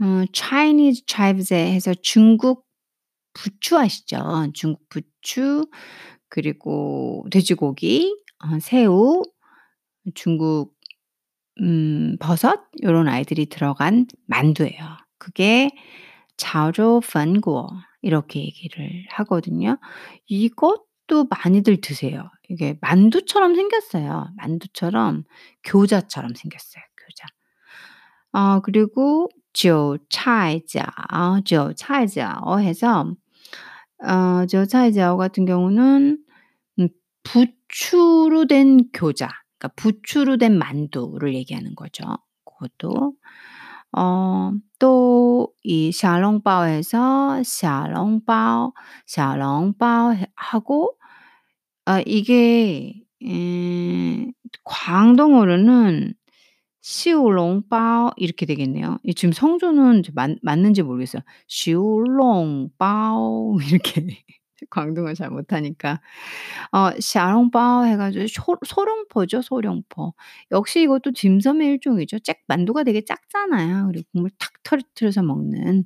[0.00, 2.66] 어 Chinese chives 해서 중국
[3.34, 4.48] 부추 아시죠?
[4.54, 5.66] 중국 부추
[6.28, 9.22] 그리고 돼지고기, 어 새우,
[10.14, 10.74] 중국
[11.60, 14.96] 음 버섯 요런 아이들이 들어간 만두예요.
[15.18, 15.70] 그게
[16.36, 17.68] 자오저펀果
[18.01, 19.77] 이렇게 얘기를 하거든요.
[20.27, 22.29] 이것도 많이들 드세요.
[22.49, 24.29] 이게 만두처럼 생겼어요.
[24.37, 25.23] 만두처럼
[25.63, 26.83] 교자처럼 생겼어요.
[26.97, 27.27] 교자.
[28.33, 33.15] 어, 그리고 조차이자오, 조차이자오 어, 해서
[34.03, 36.23] 어, 조차이자오 같은 경우는
[36.79, 36.87] 음,
[37.23, 42.03] 부추로 된 교자, 그러니까 부추로 된 만두를 얘기하는 거죠.
[42.45, 43.13] 그것도
[43.93, 48.73] 어, 또 이 샤롱바오에서 샤롱바오,
[49.07, 50.93] 샤롱바오 하고
[51.87, 54.31] 어, 이게 음
[54.63, 56.13] 광동어로는
[56.81, 58.97] 시울롱바오 이렇게 되겠네요.
[59.15, 61.21] 지금 성조는 맞 맞는지 모르겠어요.
[61.47, 64.23] 시울롱바오 이렇게.
[64.69, 66.01] 광둥을 잘 못하니까.
[66.71, 70.13] 어, 샤롱바오 해가지고 소, 소룡포죠, 소룡포.
[70.51, 72.19] 역시 이것도 짐섬의 일종이죠.
[72.19, 73.87] 잭 만두가 되게 작잖아요.
[73.87, 75.85] 그리고 국물 탁 터트려서 먹는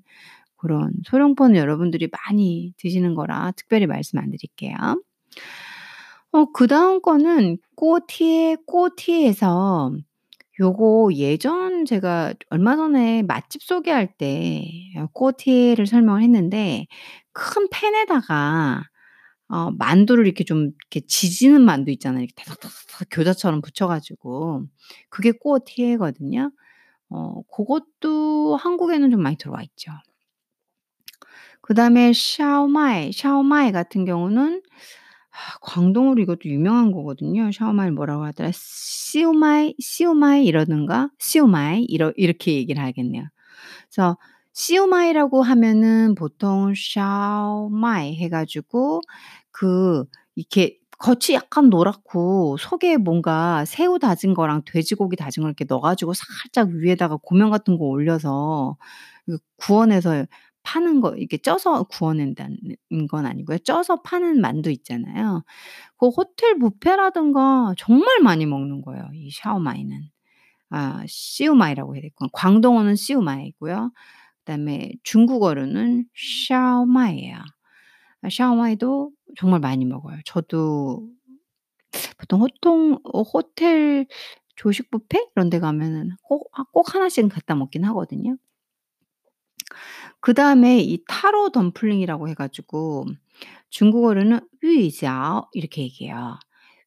[0.58, 4.76] 그런 소룡포는 여러분들이 많이 드시는 거라 특별히 말씀 안 드릴게요.
[6.34, 9.92] 어, 그 다음 거는 꼬티에, 꼬티에서
[10.60, 14.64] 요거 예전 제가 얼마 전에 맛집 소개할 때
[15.14, 16.88] 꼬티를 설명을 했는데
[17.34, 18.84] 큰 팬에다가
[19.50, 22.24] 어 만두를 이렇게 좀 이렇게 지지는 만두 있잖아요.
[22.24, 24.66] 이렇게 다닥다닥다닥 교자처럼 붙여 가지고
[25.10, 26.52] 그게 锅贴거든요.
[27.10, 29.92] 어 고것도 한국에는 좀 많이 들어와 있죠.
[31.62, 34.62] 그다음에 烧卖, 烧卖 같은 경우는
[35.32, 37.52] 아 광동어로 이것도 유명한 거거든요.
[37.52, 38.52] 烧卖를 뭐라고 하더라?
[38.54, 43.26] 燒賣, 燒賣 이러든가 燒賣 이러 이렇게 얘기를 하겠네요.
[43.90, 44.18] 그래서
[44.54, 49.02] 燒賣라고 하면은 보통 烧卖 해 가지고
[49.52, 50.04] 그
[50.36, 56.14] 이렇게 겉이 약간 노랗고 속에 뭔가 새우 다진 거랑 돼지고기 다진 걸 이렇게 넣어 가지고
[56.14, 58.78] 살짝 위에다가 고명 같은 거 올려서
[59.26, 60.26] 그 구워내서
[60.64, 62.58] 파는 거 이렇게 쪄서 구워낸다는
[63.10, 63.58] 건 아니고요.
[63.60, 65.44] 쪄서 파는 만두 있잖아요.
[66.00, 70.02] 그 호텔 뷔페라든가 정말 많이 먹는 거예요, 이 샤오마이는.
[70.72, 72.30] 아 시우마이라고 해야 되겠구나.
[72.34, 73.92] 광동어는 시우마이고요.
[74.46, 76.06] 그다음에 중국어로는
[76.48, 77.38] 샤오마이예요.
[78.24, 80.20] 아 샤오마이도 정말 많이 먹어요.
[80.26, 81.10] 저도
[82.18, 84.08] 보통 호통 어 호텔
[84.56, 88.38] 조식 뷔페 이런 데 가면은 꼭 아 꼭 하나씩은 갖다 먹긴 하거든요.
[90.20, 93.06] 그다음에 이 타로 덤플링이라고 해 가지고
[93.70, 96.40] 중국어로는 위饺 이렇게 얘기해요.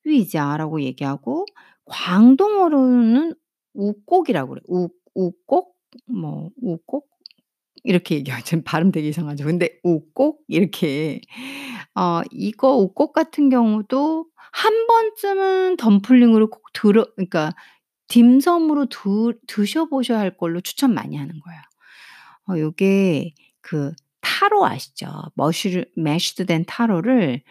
[0.04, 1.46] 위饺라고 얘기하고
[1.86, 3.34] 광동어로는
[3.74, 4.64] 우곡이라고 그래요.
[4.68, 5.76] 우 우곡
[6.06, 7.08] 뭐 우곡
[7.84, 8.62] 이렇게 얘기하죠.
[8.64, 9.44] 발음 되게 이상하죠.
[9.44, 11.20] 근데 우곡 이렇게
[11.94, 17.52] 어 이거 우곡 같은 경우도 한 번쯤은 덤플링으로 꼭 들어 그러니까
[18.08, 18.98] 딤섬으로 드
[19.46, 21.60] 드셔 보셔야 할 걸로 추천 많이 하는 거예요.
[22.50, 25.06] 어 요게 그 타로 아시죠?
[25.34, 27.42] 머시르 매시드 된 타로를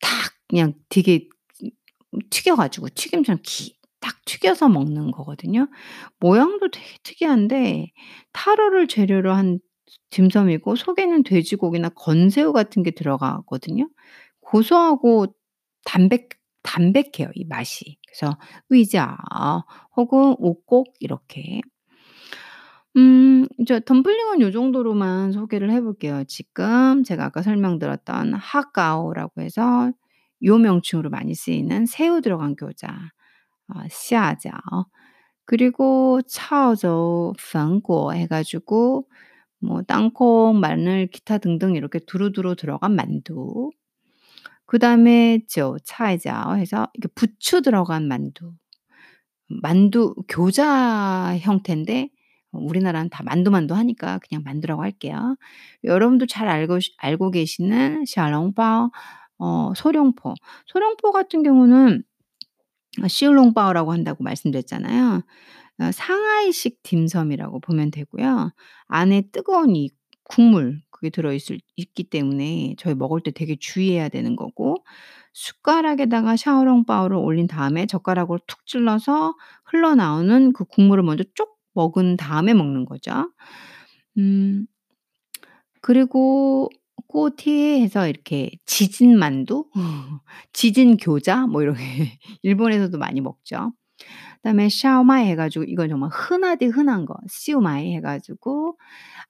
[0.00, 0.10] 탁
[0.48, 1.28] 그냥 되게
[2.30, 5.68] 튀겨 가지고 튀김처럼 기 딱 튀겨서 먹는 거거든요.
[6.20, 7.92] 모양도 되게 특이한데
[8.32, 9.58] 타로를 재료로 한
[10.10, 13.88] 딤섬이고 속에는 돼지고기나 건새우 같은 게 들어가거든요.
[14.40, 15.34] 고소하고
[15.84, 16.30] 담백
[16.62, 17.96] 담백해요, 이 맛이.
[18.06, 18.36] 그래서
[18.68, 19.16] 의자
[19.96, 21.60] 혹은 오곡 이렇게
[22.96, 26.24] 음, 이제 덤플링은 요 정도로만 소개를 해 볼게요.
[26.26, 29.92] 지금 제가 아까 설명드렸던 하가오라고 해서
[30.44, 32.88] 요 명칭으로 많이 쓰이는 새우 들어간 교자,
[33.68, 34.50] 어, 씨아자.
[35.44, 39.08] 그리고 차오저 펑고 해 가지고
[39.60, 43.70] 뭐 땅콩, 마늘, 기타 등등 이렇게 두루두루 들어간 만두.
[44.66, 48.52] 그다음에 저 차이자 해서 이게 부추 들어간 만두.
[49.48, 52.10] 만두 교자 형태인데
[52.52, 55.36] 우리나라는 다 만두만두 하니까 그냥 만두라고 할게요.
[55.84, 58.90] 여러분도 잘 알고 알고 계시는 샤롱바오
[59.38, 60.34] 어, 소룡포.
[60.66, 62.02] 소룡포 같은 경우는
[63.02, 65.22] 아, 시울롱바오라고 한다고 말씀드렸잖아요.
[65.80, 68.52] 어 상하이식 딤섬이라고 보면 되고요.
[68.88, 69.90] 안에 뜨거운 이
[70.24, 74.76] 국물 그게 들어 있을 있기 때문에 저희 먹을 때 되게 주의해야 되는 거고
[75.34, 79.34] 숟가락에다가 샤오롱바오를 올린 다음에 젓가락으로 툭 찔러서
[79.66, 83.32] 흘러나오는 그 국물을 먼저 쪽 먹은 다음에 먹는 거죠.
[84.18, 84.66] 음
[85.82, 86.68] 그리고
[87.06, 89.64] 锅贴 해서 이렇게 지진 만두,
[90.52, 91.78] 지진 교자 뭐 이렇게
[92.42, 93.72] 일본에서도 많이 먹죠.
[94.36, 98.78] 그다음에 烧卖 해 가지고 이건 정말 흔하디 흔한 거 燒賣 해 가지고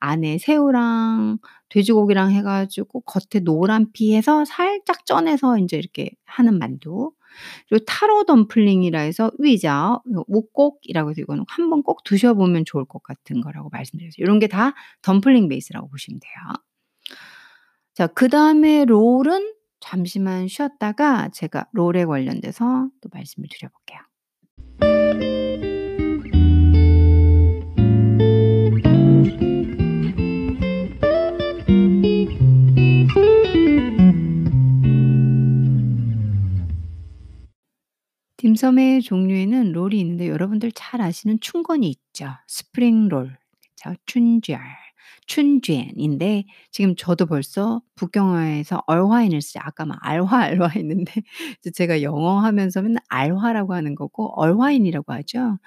[0.01, 1.39] 안에 새우랑
[1.71, 7.12] 돼지고기랑 해 가지고 겉에 노란 피 해서 살짝 쪄내서 인제 이렇게 하는 만두.
[7.69, 12.85] 그리고 taro dumpling이라 해서 芋角 이거 芋角이라고 해서 이거는 한 번 꼭 드셔 보면 좋을
[12.87, 14.23] 것 같은 거라고 말씀드렸어요.
[14.25, 16.55] 요런 게 다 dumpling base라고 보시면 돼요.
[17.95, 24.01] 자 그 다음에 롤은 잠시만 쉬었다가 제가 롤에 관련돼서 또 말씀을 드려 볼게요.
[38.39, 42.29] 딤섬의 종류에는 롤이 있는데 여러분들 잘 아시는 춘권이 있죠.
[42.47, 43.37] spring roll.
[43.61, 43.95] 그쵸.
[44.07, 44.59] 춘절,
[45.27, 49.61] 춘젠인데 지금 저도 벌써 북경어에서 얼화인을 쓰죠.
[49.63, 51.23] 아까 막 알화, 알화 했는데
[51.75, 55.59] 제가 영어 하면서 맨날 알화라고 하는 거고 얼화인이라고 하죠.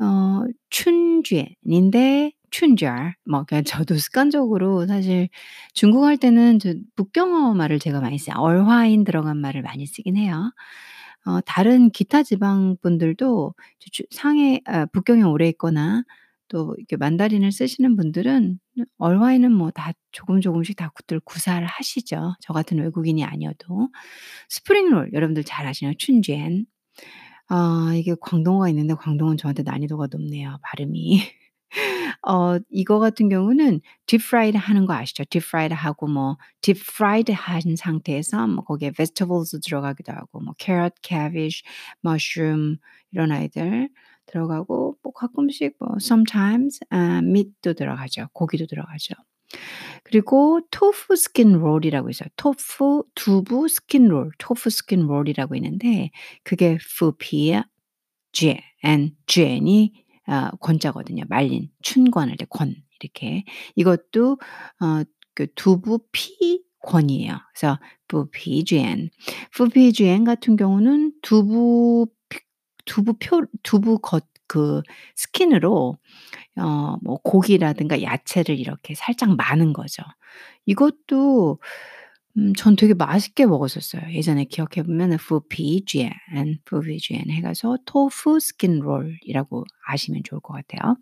[0.00, 5.28] 어 춘젠인데 춘절 뭐 그냥 저도 습관적으로 사실
[5.74, 8.36] 중국어 할 때는 저 북경어 말을 제가 많이 써요.
[8.38, 10.52] 얼화인 들어간 말을 많이 쓰긴 해요.
[11.26, 13.54] 어 다른 기타 지방 분들도
[14.10, 16.04] 상해 아 북경에 오래 있거나
[16.54, 18.60] 또 이렇게 Mandarin을 쓰시는 분들은
[18.98, 23.88] 儿化音은 뭐다 조금 조금씩 다들 구사를 하시죠, 저 같은 외국인이 아니어도.
[24.50, 25.94] spring roll 여러분들 잘 아시나요?
[25.98, 26.66] 春卷.
[27.48, 31.20] 아 이게 광동어가 있는데 광동어는 저한테 난이도가 높네요, 발음이.
[32.26, 35.24] 어 이거 같은 경우는 deep fried 하는 거 아시죠?
[35.30, 40.94] deep fried 하고 뭐 deep fried 한 상태에서 뭐 거기에 vegetables 들어가기도 하고 뭐 carrot,
[41.02, 41.62] cabbage,
[42.06, 42.76] mushroom
[43.12, 43.88] 이런 아이들
[44.34, 48.28] 들어가고 뭐 가끔씩 뭐 sometimes 아 meat도 들어가죠.
[48.34, 49.14] 고기도 들어가죠.
[50.04, 52.28] 그리고 tofu skin roll이라고 있어요.
[52.36, 56.10] tofu 두부 skin roll, tofu skin roll이라고 있는데
[56.44, 57.62] 그게 腐皮
[58.32, 59.92] 卷, 卷이
[60.28, 61.24] 어 권자거든요.
[61.28, 63.44] 말린 춘권할 때 권 이렇게.
[63.76, 64.38] 이것도
[64.80, 65.04] 어
[65.36, 67.32] 그 두부 피 권이에요.
[67.54, 67.78] 그래서
[68.08, 69.10] 腐皮卷.
[69.56, 72.23] 腐皮卷 같은 경우는 두부 피
[72.86, 74.82] 두부 표 두부 겉 그
[75.16, 75.96] skin으로
[76.58, 80.02] 어 뭐 고기라든가 야채를 이렇게 살짝 마는 거죠.
[80.66, 81.58] 이것도
[82.38, 84.12] 음 전 되게 맛있게 먹었었어요.
[84.12, 86.12] 예전에 기억해 보면은 腐皮卷,
[86.64, 90.96] 腐皮卷 해 가서 tofu skin roll이라고 아시면 좋을 것 같아요.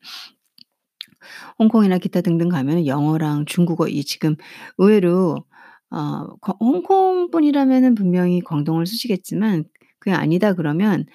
[1.58, 4.36] 홍콩이나 기타 등등 가면은 영어랑 중국어 이 지금
[4.78, 5.44] 의외로
[5.90, 9.64] 어거 홍콩 분이라면은 분명히 광동어를 쓰시겠지만
[9.98, 11.12] 그게 아니다 그러면 부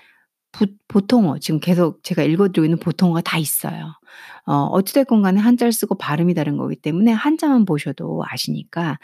[0.87, 3.93] 보 통어 지금 계속 제가 읽어 드리고 있는 보통어가 다 있어요.
[4.45, 8.97] 어 어찌 됐건 간에 한자를 쓰고 발음이 다른 거기 때문에 한자만 보셔도 아시니까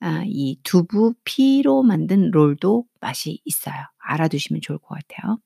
[0.00, 3.76] 아 이 두부 피로 만든 롤도 맛이 있어요.
[3.98, 5.38] 알아두시면 좋을 것 같아요.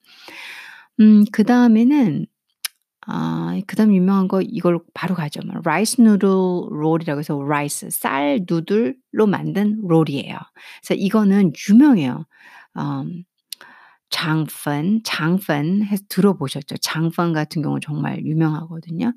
[1.01, 2.27] 음 그 다음에는
[3.07, 5.41] 아 그다음 유명한 거 이걸로 바로 가죠.
[5.47, 10.37] 뭐 rice noodle roll이라고 해서 rice 쌀 noodle로 만든 롤이에요.
[10.83, 12.27] 그래서 이거는 유명해요.
[12.79, 13.25] 음
[14.13, 16.77] 장펀, 장펀 해서 들어보셨죠?
[16.79, 19.15] 장펀 같은 경우는 정말 유명하거든요.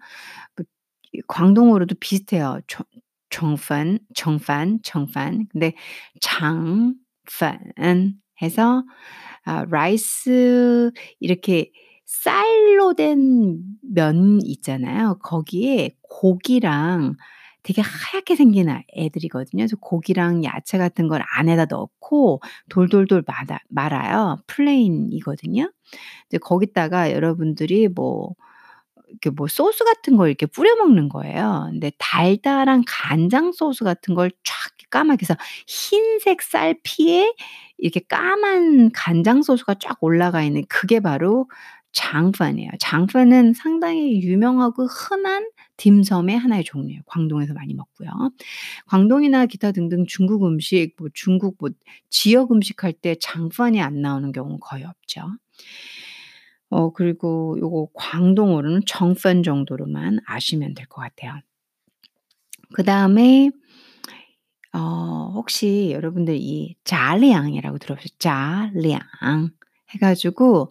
[0.56, 2.60] 그이 광동어로도 비슷해요.
[2.68, 2.86] 정
[3.32, 5.48] 정펀, 정판, 정판.
[5.52, 5.74] 근데
[6.22, 6.96] 장펀
[8.42, 8.84] 해서
[9.46, 11.72] 아 라이스 이렇게
[12.06, 13.62] 쌀로 된
[13.96, 15.20] 면 있잖아요.
[15.24, 17.16] 거기에 고기랑
[17.66, 19.62] 되게 하얗게 생긴 아 애들이거든요.
[19.64, 24.38] 그래서 고기랑 야채 같은 걸 안에다 넣고 돌돌돌 말아 말아요.
[24.48, 25.72] plain이거든요.
[26.30, 28.36] 이제 거기다가 여러분들이 뭐
[29.10, 31.68] 이렇게 뭐 소스 같은 걸 이렇게 뿌려 먹는 거예요.
[31.72, 34.56] 근데 달달한 간장 소스 같은 걸 쫙
[34.92, 35.36] 까맣게 해서
[35.68, 37.34] 흰색 쌀피에
[37.78, 41.50] 이렇게 까만 간장 소스가 쫙 올라가 있는 그게 바로
[41.94, 42.72] 장펀이에요.
[42.80, 45.48] 장펀은 상당히 유명하고 흔한
[45.78, 47.02] 딤섬의 하나의 종류예요.
[47.06, 48.10] 광동에서 많이 먹고요.
[48.88, 51.70] 광동이나 기타 등등 중국 음식 뭐 중국 뭐
[52.10, 55.22] 지역 음식 할 때 장펀이 안 나오는 경우는 거의 없죠.
[56.70, 61.40] 어 그리고 요거 광동어로는 정펀 정도로만 아시면 될 것 같아요.
[62.74, 63.50] 그 다음에
[64.74, 69.52] 어 혹시 여러분들 이 자량이라고 들어보셨 자량
[69.94, 70.70] 해 가지고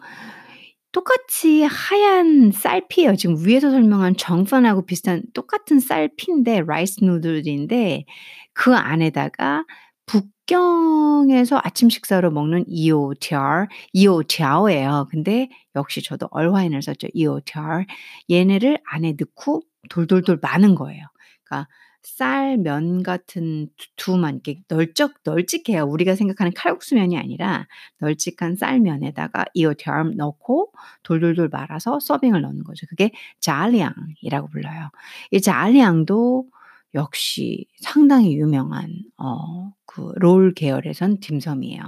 [0.94, 3.16] 똑같이 하얀 쌀피예요.
[3.16, 8.04] 지금 위에서 설명한 肠粉하고 비슷한 똑같은 쌀피인데 rice noodle인데
[8.52, 9.64] 그 안에다가
[10.06, 15.08] 북경에서 아침 식사로 먹는 이오티얼, 이오티아오예요.
[15.10, 17.08] 근데 역시 저도 儿化音을 썼죠.
[17.12, 17.86] 油条儿.
[18.30, 21.04] 얘네를 안에 넣고 돌돌돌 마는 거예요.
[21.42, 21.68] 그러니까
[22.04, 25.84] 쌀 면 같은 두 두만 이렇게 널쩍 널찍해요.
[25.84, 27.66] 우리가 생각하는 칼국수면이 아니라
[27.98, 32.86] 널찍한 쌀면에다가 油条儿 넣고 돌돌돌 말아서 서빙을 넣는 거죠.
[32.88, 34.90] 그게 炸两이라고 불러요.
[35.32, 36.46] 이 炸两도
[36.94, 41.80] 역시 상당히 유명한 어 그 롤 계열에선 딤섬이에요.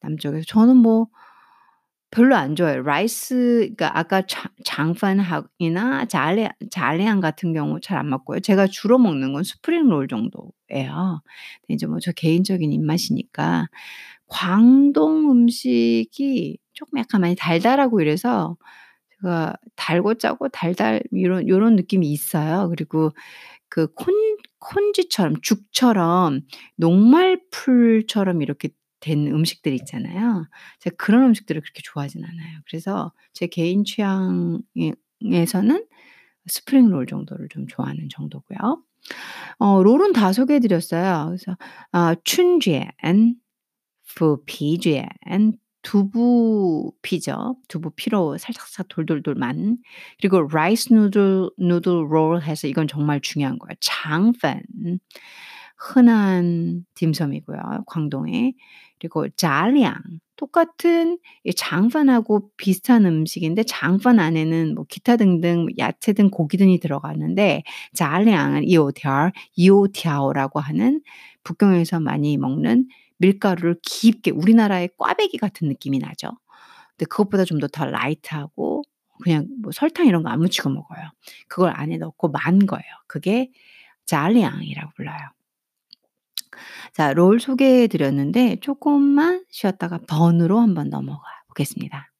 [0.00, 1.08] 남쪽에서 저는 뭐
[2.10, 2.82] 별로 안 좋아해요.
[2.82, 3.34] rice
[3.76, 8.40] 그러니까 아까 장 肠粉하이나 잘레 炸两 같은 경우 잘 안 맞고요.
[8.40, 11.22] 제가 주로 먹는 건 spring roll 정도예요.
[11.68, 13.68] 이제 뭐 저 개인적인 입맛이니까
[14.28, 18.56] 광동 음식이 쪼끔 약간 많이 달달하고 이래서
[19.22, 22.68] 제가 달고 짜고 달달 요런 요런 느낌이 있어요.
[22.70, 23.12] 그리고
[23.68, 24.14] 그 콘
[24.60, 26.40] 콘쥐처럼 죽처럼
[26.76, 28.70] 녹말풀처럼 이렇게
[29.00, 30.46] 된 음식들 있잖아요.
[30.80, 32.60] 제가 그런 음식들을 그렇게 좋아하진 않아요.
[32.68, 34.60] 그래서 제 개인 취향에
[35.24, 35.84] 에서는
[36.46, 38.82] 스프링 롤 정도를 좀 좋아하는 정도고요.
[39.58, 41.26] 어 롤은 다 소개해 드렸어요.
[41.28, 41.56] 그래서
[41.92, 42.90] 아 春卷,
[44.16, 47.56] 腐皮卷 두부 피죠.
[47.68, 49.78] 두부 피로 살짝살짝 돌돌돌 만.
[50.20, 53.74] 그리고 rice noodle noodle roll 해서 이건 정말 중요한 거예요.
[53.80, 54.60] 肠粉.
[55.78, 58.54] 흔한 딤섬이고요, 광동에.
[59.00, 59.94] 그리고 炸两
[60.36, 67.62] 똑같은 이 肠粉하고 비슷한 음식인데 肠粉 안에는 뭐 기타 등등 야채 등 고기 등이 들어가는데
[67.94, 71.00] 자량은 이오티얼, 이오티아오라고 하는
[71.44, 72.86] 북경에서 많이 먹는
[73.18, 76.30] 밀가루를 깊게 우리나라의 꽈배기 같은 느낌이 나죠.
[76.96, 78.82] 근데 그것보다 좀 더 더 라이트하고
[79.24, 81.10] 그냥 뭐 설탕 이런 거 안 묻히고 먹어요.
[81.48, 82.84] 그걸 안에 넣고 만 거예요.
[83.08, 83.50] 그게
[84.06, 85.18] 자량이라고 불러요.
[86.92, 92.10] 자 롤 소개해 드렸는데 쪼끔만 쉬었다가 번으로 한번 넘어가 보겠습니다.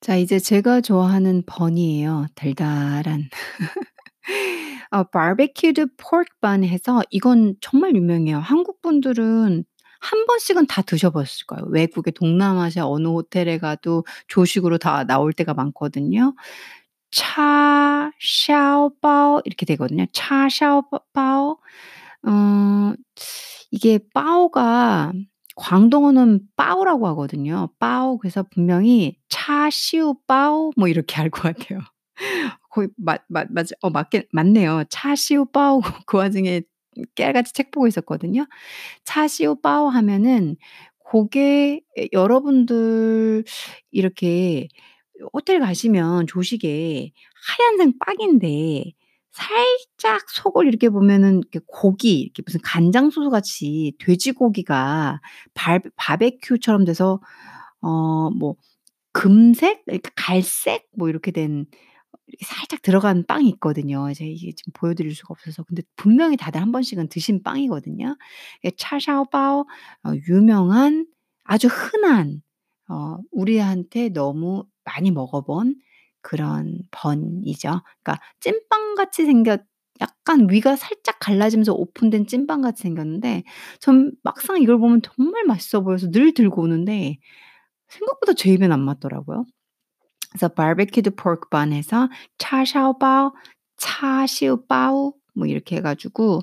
[0.00, 2.26] 자 이제 제가 좋아하는 번이에요.
[2.34, 3.28] 달달한.
[4.90, 8.38] 어 바비큐드 포크 번 해서 이건 정말 유명해요.
[8.38, 9.64] 한국 분들은
[10.02, 11.64] 한 번씩은 다 드셔 보셨을 거예요.
[11.68, 16.34] 외국의 동남아시아 어느 호텔에 가도 조식으로 다 나올 때가 많거든요.
[17.10, 20.06] 차 샤오 바오 이렇게 되거든요.
[20.12, 21.58] 차 샤오 바 바오.
[22.26, 22.94] 어
[23.70, 25.12] 이게 바오가
[25.56, 27.68] 광동어는 빠오라고 하거든요.
[27.78, 31.80] 빠오 그래서 분명히 차 시우 바오 뭐 이렇게 할 것 같아요.
[32.70, 34.84] 거의 맞 맞 맞아 어 맞게 맞네요.
[34.90, 36.62] 차 시우 바오 그 와중에
[37.14, 38.46] 깨알같이 책 보고 있었거든요.
[39.04, 40.56] 차 시우 바오 하면은
[40.98, 43.44] 고게 에 여러분들
[43.90, 44.68] 이렇게
[45.32, 47.12] 호텔 가시면 조식에
[47.46, 48.92] 하얀색 빵인데
[49.32, 55.20] 살짝 속을 이렇게 보면은 이렇게 고기 이렇게 무슨 간장 소스 같이 돼지고기가
[55.54, 57.20] 발 바비큐처럼 돼서
[57.82, 58.56] 어 뭐
[59.12, 61.66] 금색 이렇게 갈색 뭐 이렇게 된
[62.26, 64.12] 이렇게 살짝 들어간 빵이 있거든요.
[64.14, 65.64] 제가 이게 지금 보여 드릴 수가 없어서.
[65.64, 68.16] 근데 분명히 다들 한 번씩은 드신 빵이거든요.
[68.64, 69.60] 예 차샤오바오
[70.04, 71.06] 어 유명한
[71.44, 72.42] 아주 흔한
[72.88, 75.76] 어 우리한테 너무 많이 먹어 본
[76.22, 77.82] 그런 번이죠.
[78.02, 79.62] 그러니까 찐빵 같이 생겼
[80.00, 83.44] 약간 위가 살짝 갈라지면서 오픈된 찐빵 같이 생겼는데
[83.80, 87.18] 전 막상 이걸 보면 정말 맛있어 보여서 늘 들고 오는데
[87.88, 89.46] 생각보다 제 입에는 안 맞더라고요.
[90.32, 92.08] 그래서 바비큐드 포크 번 해서
[92.38, 93.32] 차샤오바오,
[93.78, 96.40] 차시우바오 뭐 이렇게 해 가지고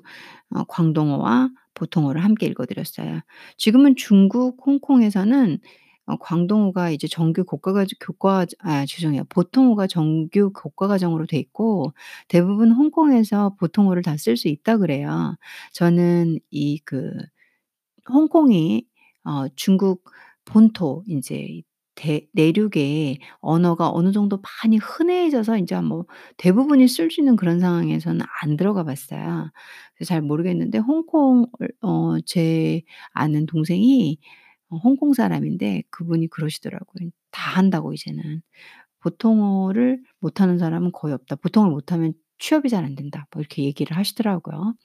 [0.56, 3.22] 어 광동어와 보통어를 함께 읽어 드렸어요.
[3.58, 5.60] 지금은 중국 홍콩에서는
[6.08, 9.26] 어 광동어가 이제 정규 고가과정 교과 아 죄송해요.
[9.30, 11.94] 보통어가 정규 교과 과정으로 돼 있고
[12.28, 15.36] 대부분 홍콩에서 보통어를 다 쓸 수 있다 그래요.
[15.74, 17.12] 저는 이 그
[18.10, 18.86] 홍콩이
[19.26, 20.04] 어 중국
[20.46, 21.62] 본토 인제
[22.00, 26.06] 대 내륙의 언어가 어느 정도 많이 흔해져서 인제 뭐
[26.38, 29.52] 대부분이 쓸 수 있는 그런 상황에서는 안 들어가 봤어요.
[29.96, 31.48] 그래서 잘 모르겠는데 홍콩을
[31.82, 32.82] 어제
[33.14, 34.18] 아는 동생이
[34.70, 37.10] 어 홍콩 사람인데 그분이 그러시더라고요.
[37.32, 38.42] 다 한다고 이제는.
[39.02, 41.36] "보통어를 못하는 사람은 거의 없다.
[41.38, 44.76] 보통어를 못하면 취업이 잘 안 된다." 뭐 이렇게 얘기를 하시더라고요.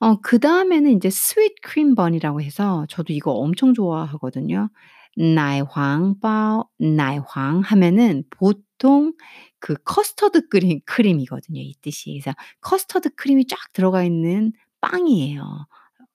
[0.00, 4.70] 어 그 다음에는 인제 sweet cream bun이라고 해서 저도 이거 엄청 좋아하거든요.
[6.78, 9.12] 奶黄 하면은 보통
[9.58, 12.12] 그 커스터드 크림 크림이거든요, 이 뜻이.
[12.22, 15.66] 그래서 커스터드 크림이 쫙 들어가 있는 빵이에요.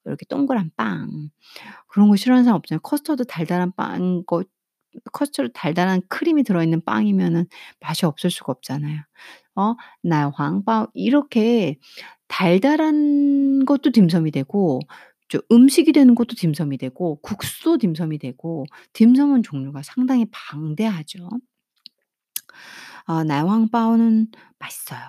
[0.06, 1.30] 이렇게 동그란 빵.
[1.88, 2.82] 그런 거 싫어하는 사람 없잖아요.
[2.82, 4.44] 커스터드 달달한 빵 거
[5.14, 7.46] 커스터드 달달한 크림이 들어있는 빵이면은
[7.82, 9.02] 맛이 없을 수가 없잖아요.
[9.56, 11.78] 어 奶黄包 이렇게
[12.28, 14.80] 달달한 것도 딤섬이 되고
[15.30, 21.30] 저 음식이 되는 것도 딤섬이 되고 국수도 딤섬이 되고 딤섬은 종류가 상당히 방대하죠.
[23.06, 24.28] 아 奶黄包는
[24.60, 25.00] 맛있어요.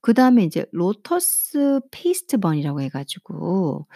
[0.00, 3.86] 그다음에 인제 lotus paste bun이라고 해 가지고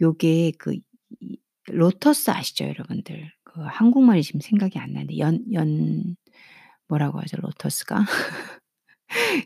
[0.00, 1.38] 요게 그 이
[1.68, 3.32] lotus 아시죠 여러분들?
[3.44, 6.16] 그 한국말이 지금 생각이 안 나는데 연 연
[6.88, 8.04] 뭐라고 하죠 lotus가?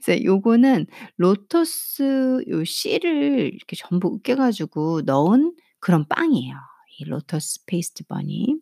[0.03, 0.87] 그래서 요거는
[1.17, 6.57] lotus 요 씨를 이렇게 전부 으깨 가지고 넣은 그런 빵이에요
[6.99, 8.57] 이 lotus paste bun이.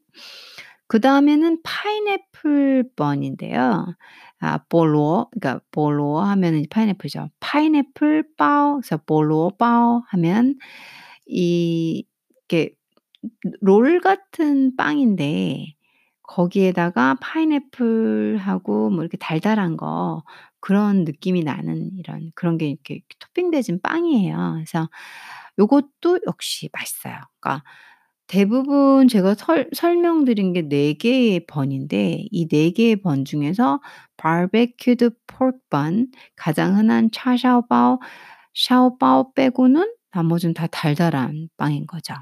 [0.86, 3.94] 그다음에는 pineapple bun인데요.
[4.40, 7.30] 아 菠萝 그러니까 菠萝 하면은 파인애플이죠.
[7.40, 10.56] 파인애플 包 그래서 菠萝包 하면
[11.26, 12.04] 이
[12.48, 12.74] 이렇게
[13.60, 15.74] 롤 같은 빵인데
[16.22, 20.22] 거기에다가 파인애플하고 뭐 이렇게 달달한 거
[20.64, 24.52] 그런 느낌이 나는 이런 그런 게 이렇게 토핑되진 빵이에요.
[24.56, 24.88] 그래서
[25.58, 27.14] 요것도 역시 맛있어요.
[27.40, 27.62] 그러니까
[28.28, 33.80] 대부분 제가 설 설명드린 게 4 개의 번인데 이 4 개의 번 중에서
[34.16, 38.00] 바비큐드 포크 번 가장 흔한 차샤오바오
[38.54, 42.14] 샤오바오 빼고는 나머지는 다 달달한 빵인 거죠.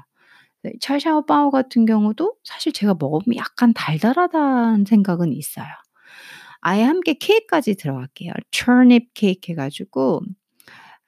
[0.63, 5.67] 네 차샤오바오 같은 경우도 사실 제가 먹어보면 약간 달달하다는 생각은 있어요.
[6.63, 8.33] 아예 함께 케이크까지 들어갈게요.
[8.51, 10.21] turnip 케이크 해 가지고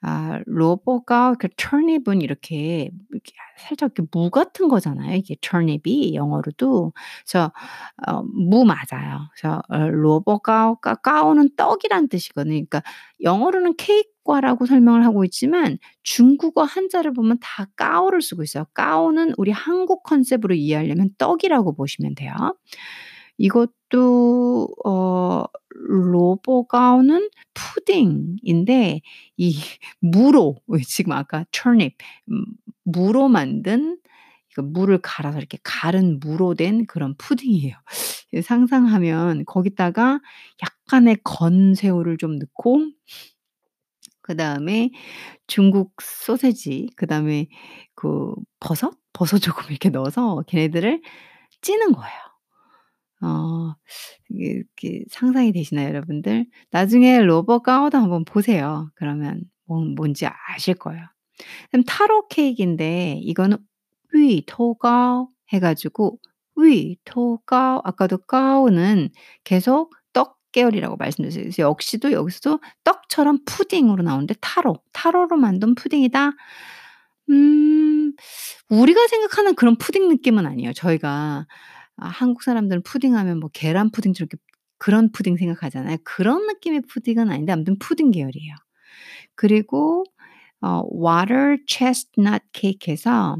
[0.02, 6.92] 아 로보가 그 turnip은 이렇게 이렇게 살짝 이렇게 무 같은 거잖아요 이게 turnip이 영어로도.
[7.26, 7.52] 그래서
[8.08, 9.28] 어 무 맞아요.
[9.36, 12.54] 그래서 어 로보가오 까 가오는 떡이란 뜻이거든요.
[12.54, 12.82] 그러니까
[13.22, 18.66] 영어로는 케이크과라고 설명을 하고 있지만 중국어 한자를 보면 다 까오를 쓰고 있어요.
[18.74, 22.32] 까오는 우리 한국 컨셉으로 이해하려면 떡이라고 보시면 돼요.
[23.38, 29.00] 이것 도어 로보가오는 푸딩인데
[29.36, 29.56] 이
[30.00, 30.56] 무로
[30.86, 31.96] 지금 아까 turnip
[32.30, 32.44] 음
[32.84, 33.98] 무로 만든
[34.54, 37.74] 그 무를 갈아서 이렇게 갈은 무로 된 그런 푸딩이에요.
[38.42, 40.20] 상상하면 거기다가
[40.62, 42.86] 약간의 건 새우를 좀 넣고
[44.22, 44.90] 그 다음에
[45.46, 47.48] 중국 소시지 그 다음에
[47.94, 48.92] 그 버섯?
[49.12, 51.02] 버섯 조금 이렇게 넣어서 걔네들을
[51.62, 52.25] 찌는 거예요.
[53.26, 53.74] 어
[54.30, 56.46] 이게 이렇게 상상이 되시나요 여러분들?
[56.70, 58.90] 나중에 로보가오도 한번 보세요.
[58.96, 61.04] 그러면 뭔 뭔지 아실 거예요.
[61.70, 63.58] 그럼 타로 케이크인데 이거는
[64.14, 66.18] 위 토가오 해 가지고
[66.56, 69.10] 위 토가오 아까도 가오는
[69.44, 71.66] 계속 떡 계열이라고 말씀드렸어요.
[71.68, 76.32] 역시도 여기서도 떡처럼 푸딩으로 나오는데 taro, taro로 만든 푸딩이다.
[77.30, 78.12] 음
[78.70, 80.72] 우리가 생각하는 그런 푸딩 느낌은 아니에요.
[80.74, 81.46] 저희가
[81.96, 84.42] 아 한국 사람들은 푸딩하면 뭐 계란 푸딩처럼 이렇게
[84.78, 85.98] 그런 푸딩 생각하잖아요.
[86.04, 88.54] 그런 느낌의 푸딩은 아닌데 아무튼 푸딩 계열이에요.
[89.36, 90.04] 그리고
[90.62, 93.38] 어 water chestnut cake 해서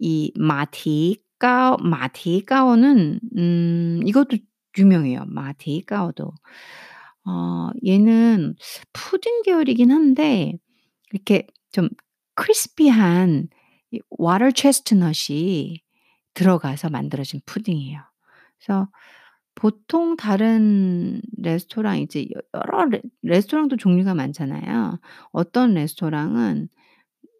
[0.00, 4.38] 이 마티까오 마티까오는 음 이것도
[4.78, 6.32] 유명해요 마티까오도.
[7.26, 8.56] 어 얘는
[8.94, 10.54] 푸딩 계열이긴 한데
[11.12, 11.88] 이렇게 좀
[12.36, 13.48] 크리스피한
[13.92, 15.82] 이 water chestnut이
[16.38, 18.00] 들어가서 만들어진 푸딩이에요.
[18.58, 18.88] 그래서
[19.54, 24.98] 보통 다른 레스토랑 이제 여 여러 레 레스토랑도 종류가 많잖아요.
[25.32, 26.68] 어떤 레스토랑은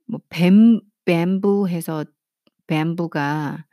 [0.09, 2.05] 뭐 뱀 뱀부 해서
[2.69, 3.67] 뱀부가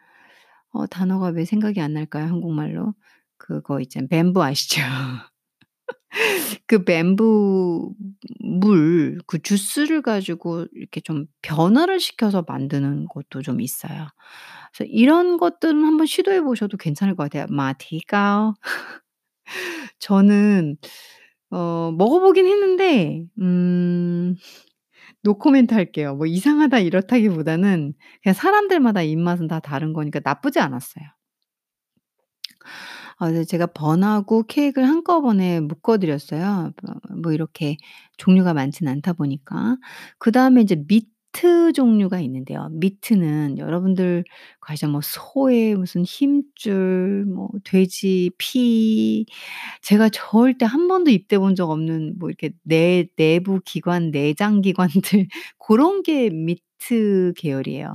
[0.71, 2.93] 어 단어가 왜 생각이 안 날까요 한국말로?
[3.37, 4.09] 그거 있잖아요.
[4.09, 4.81] 뱀부 아시죠?
[6.67, 7.93] 그 뱀부
[8.39, 14.07] 물 그 주스를 가지고 이렇게 좀 변화를 시켜서 만드는 곳도 좀 있어요.
[14.77, 17.45] 그래서 이런 것들은 한번 시도해 보셔도 괜찮을 것 같아요.
[17.49, 18.53] 마티까오.
[19.99, 20.77] 저는
[21.51, 24.35] 어 먹어보긴 했는데 음
[25.23, 26.15] no comment 할게요.
[26.15, 31.05] 뭐 이상하다 이렇다기보다는 그냥 사람들마다 입맛은 다 다른 거니까 나쁘지 않았어요.
[33.17, 36.71] 아 그래서 제가 bun하고 케이크를 한꺼번에 묶어 드렸어요.
[37.21, 37.77] 뭐뭐 이렇게
[38.17, 39.77] 종류가 많진 않다 보니까.
[40.19, 40.75] 그 다음에 이제
[41.35, 42.69] meat 종류가 있는데요.
[42.71, 44.23] meat는 여러분들
[44.59, 44.87] 그 아시죠?
[44.89, 49.25] 뭐 소의 무슨 힘줄 뭐 돼지 피
[49.81, 55.27] 제가 절대 한 번도 입대 본 적 없는 뭐 이렇게 내 내부 기관 내장 기관들
[55.57, 57.91] 고런 게 meat 계열이에요.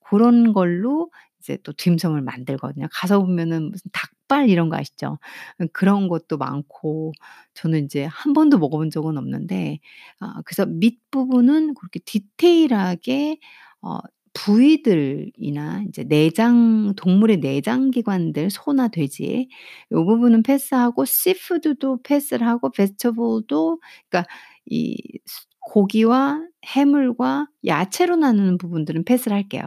[0.00, 1.10] 고런 걸로
[1.44, 2.88] 이제 또 딤섬을 만들거든요.
[2.92, 5.18] 가서 보면은 무슨 닭발 이런 거 아시죠?
[5.60, 7.12] 어 그런 것도 많고
[7.54, 9.80] 저는 인제 한 번도 먹어본 적은 없는데
[10.20, 13.38] 아 그래서 meat 부분은 그렇게 디테일하게
[13.82, 13.98] 어
[14.34, 19.48] 부위들이나 인제 내장 동물의 내장 기관들 소나 돼지
[19.92, 23.80] 요 부분은 패스하고 seafood도 패스를 하고 vegetable도
[24.10, 24.28] 그러니까
[24.66, 29.62] 이스 고기와 해물과 야채로 나누는 부분들은 패스를 할게요.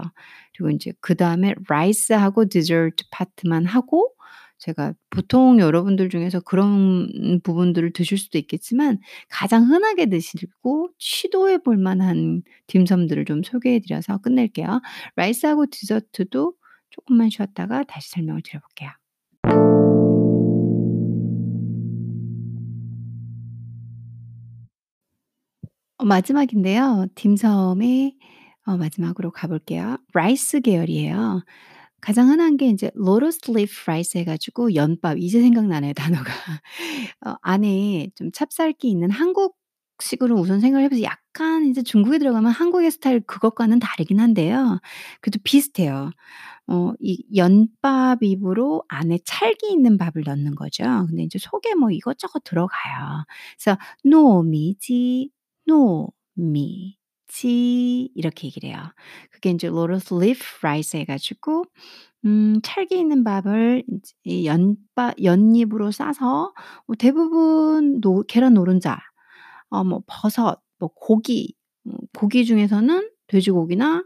[0.58, 4.12] 그리고 인제 그 다음에 rice하고 디저트 파트만 하고
[4.58, 8.98] 제가 보통 여러분들 중에서 그런 부분들을 드실 수도 있겠지만
[9.30, 14.82] 가장 흔하게 드시고 시도해 볼 만한 딤섬들을 좀 소개해 드려서 끝낼게요.
[15.16, 16.54] rice하고 디저트도
[16.90, 18.90] 쪼끔만 쉬었다가 다시 설명을 드려 볼게요.
[26.00, 27.08] 어 마지막인데요.
[27.16, 28.16] 딤섬의
[28.68, 29.98] 어 마지막으로 가 볼게요.
[30.14, 31.44] rice 계열이에요.
[32.02, 36.32] 가장 흔한 게 인제 lotus leaf rice 해 가지고 연밥 이제 생각나네요 단어가.
[37.26, 41.06] 어 안에 좀 찹쌀기 있는 한국식으로 우선 생각을 해 보세요.
[41.06, 44.80] 약간 이제 중국에 들어가면 한국의 스타일 그것과는 다르긴 한데요.
[45.22, 46.12] 그래도 비슷해요.
[46.68, 50.84] 어 이 연밥 잎으로 안에 찰기 있는 밥을 넣는 거죠.
[51.10, 53.26] 근데 인제 속에 뭐 이것저것 들어가요.
[53.60, 55.32] 그래서 糯米鸡,
[55.68, 58.80] 糯米鸡 이렇게 얘기를 해요.
[59.32, 61.66] 그게 인제 lotus leaf rice 해 가지고
[62.26, 63.84] 음 찰기 있는 밥을
[64.26, 66.54] 이 연밥 연잎으로 싸서
[66.88, 69.00] 뭐 대부분 노 계란 노른자
[69.72, 74.04] 어 뭐 버섯 뭐 고기 뭐 고기 중에서는 돼지고기나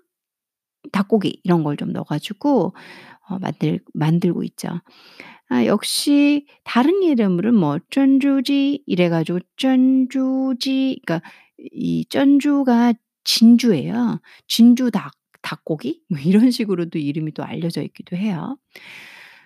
[0.91, 2.73] 닭고기 이런 걸 좀 넣어 가지고
[3.29, 4.69] 어 만들 만들고 있죠.
[5.49, 11.27] 아 역시 다른 이름으로는 뭐 쩐주지 이래 가지고 쩐주지 그러니까
[11.73, 12.93] 이 쩐주가
[13.23, 14.19] 진주예요.
[14.47, 18.57] 진주 닭 닭고기 뭐 이런 식으로도 이름이 또 알려져 있기도 해요.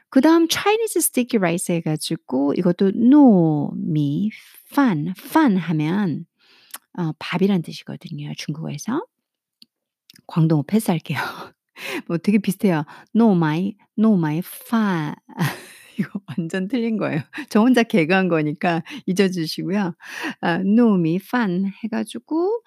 [0.09, 4.31] 그 다음 Chinese sticky rice 해 가지고 이것도 糯米
[4.75, 6.25] 饭 饭 하면
[6.97, 9.05] 어 밥이란 뜻이거든요 중국어에서.
[10.27, 11.19] 광동어 패스할게요.
[12.07, 12.83] 뭐 되게 비슷해요.
[13.13, 15.15] 糯米 糯米 파
[15.99, 17.21] 이거 완전 틀린 거예요.
[17.49, 19.95] 저 혼자 개그한 거니까 잊어 주시고요.
[20.41, 22.61] 아 糯米饭 해 가지고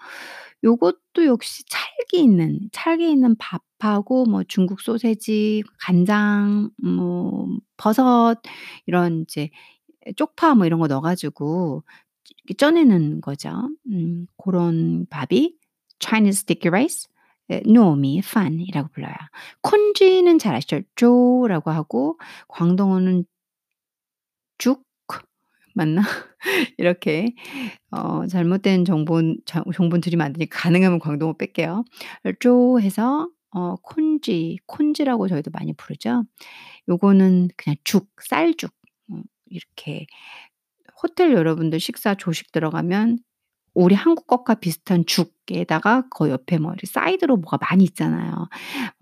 [0.64, 8.36] 요것도 역시 찰기 있는 찰기 있는 밥하고 뭐 중국 소시지, 간장, 뭐 버섯
[8.86, 9.50] 이런 이제
[10.16, 11.84] 쪽파 뭐 이런 거 넣어 가지고
[12.44, 13.50] 이렇게 쪄내는 거죠.
[13.92, 15.54] 음 고런 밥이
[16.00, 17.08] Chinese sticky rice
[17.50, 19.14] 예 糯米饭이라고 불러요.
[19.62, 20.80] congee는 잘 아시죠?
[20.96, 23.24] 粥라고 하고 광동어는
[24.58, 24.82] 粥
[25.78, 26.02] 맞나?
[26.78, 27.34] 이렇게
[27.92, 31.84] 어 잘못된 정보는 자 정보는 드리면 안 되니까 가능하면 광동어 뺄게요.
[32.40, 36.24] 粥 해서 어 congee, congee라고 저희도 많이 부르죠.
[36.88, 38.72] 요거는 그냥 죽, 쌀죽
[39.12, 40.06] 어 이렇게
[41.02, 43.18] 호텔 여러분들 식사 조식 들어가면
[43.78, 48.48] 우리 한국 것과 비슷한 죽에다가 그 옆에 뭐 사이드로 뭐가 많이 있잖아요.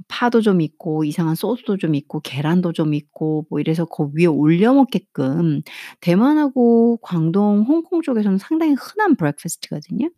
[0.09, 4.75] 파도 좀 있고 이상한 소스도 좀 있고 계란도 좀 있고 뭐 이래서 그 위에 올려
[4.75, 5.63] 먹게끔
[6.01, 10.11] 대만하고 광동, 홍콩 쪽에서는 상당히 흔한 breakfast거든요.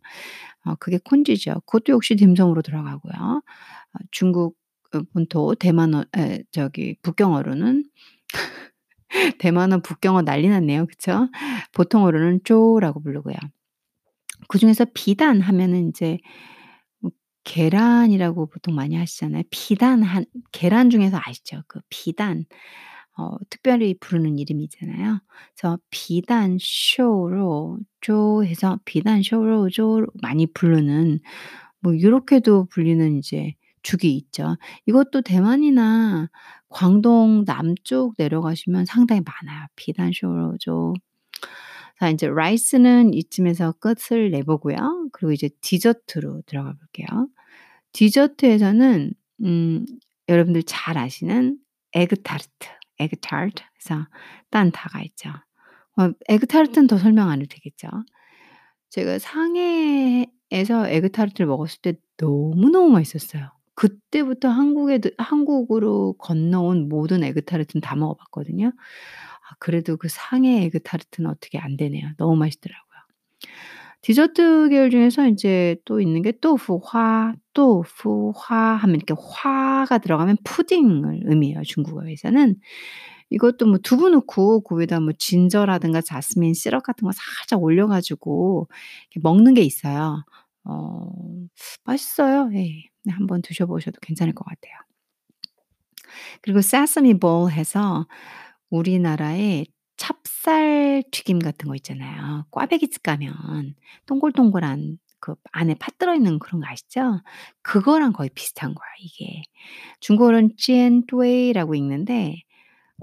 [0.65, 1.61] 어 그게 congee죠.
[1.65, 3.41] 그것도 역시 딤섬으로 들어가고요.
[3.93, 4.57] 어 중국
[4.91, 7.85] 그 본토 대만어 에 저기 북경어로는
[9.39, 10.87] 대만어, 북경어 난리 났네요.
[10.87, 11.29] 그쵸?
[11.73, 13.35] 보통어로는 쪼라고 부르고요.
[14.49, 16.19] 그중에서 비단 하면은 인제
[17.01, 17.11] 뭐
[17.45, 19.43] 계란이라고 보통 많이 하시잖아요.
[19.51, 21.63] 비단 한 계란 중에서 아시죠?
[21.67, 22.45] 그 비단
[23.17, 25.21] 어 특별히 부르는 이름이 있잖아요.
[25.57, 31.19] 그래서 비단 쇼로 쪼 해서 비단 쇼로 쪼 많이 부르는
[31.81, 34.57] 뭐 요렇게도 불리는 이제 죽이 있죠.
[34.87, 36.29] 이것도 대만이나
[36.69, 39.67] 광동 남쪽 내려가시면 상당히 많아요.
[39.77, 40.93] 비단 쇼로 쪼.
[41.99, 45.09] 자 인제 rice는 이쯤에서 끝을 내 보고요.
[45.11, 47.27] 그리고 이제 디저트로 들어가 볼게요.
[47.91, 49.11] 디저트에서는
[49.43, 49.85] 음
[50.29, 51.57] 여러분들 잘 아시는
[51.93, 52.49] 에그타르트,
[52.99, 54.07] 에그타르트 그래서
[54.49, 55.29] 蛋挞가 있죠.
[55.97, 57.89] 어 에그타르트는 더 설명 안 해도 되겠죠.
[58.89, 63.51] 제가 상해에서 에그타르트를 먹었을 때 너무너무 맛있었어요.
[63.75, 68.71] 그때부터 한국에 드 한국으로 건너온 모든 에그타르트는 다 먹어 봤거든요.
[69.49, 72.09] 아 그래도 그 상해 에그타르트는 어떻게 안 되네요.
[72.17, 72.85] 너무 맛있더라고요.
[74.01, 81.63] 디저트 계열 중에서 인제 또 있는 게 또우푸화, 또우푸화 하면 이렇게 화가 들어가면 푸딩을 의미해요
[81.63, 82.55] 중국어에서는.
[83.31, 88.69] 이것도 뭐 두부 넣고 그 위에다 뭐 진저라든가 자스민 시럽 같은 거 살짝 올려 가지고
[89.11, 90.23] 이렇게 먹는 게 있어요.
[90.65, 91.11] 어
[91.85, 92.49] 맛있어요.
[92.55, 92.83] 예.
[93.05, 94.73] 네 한번 드셔 보셔도 괜찮을 것 같아요.
[96.41, 98.07] 그리고 세서미 볼 해서
[98.69, 99.67] 우리나라의
[99.97, 102.45] 찹쌀 튀김 같은 거 있잖아요.
[102.51, 107.21] 꽈배기집 가면 동글동글한 그 안에 팥 들어 있는 그런 거 아시죠?
[107.61, 109.43] 그거랑 거의 비슷한 거야 이게.
[109.99, 112.35] 중국어로는 찌엔뚜에이라고 읽는데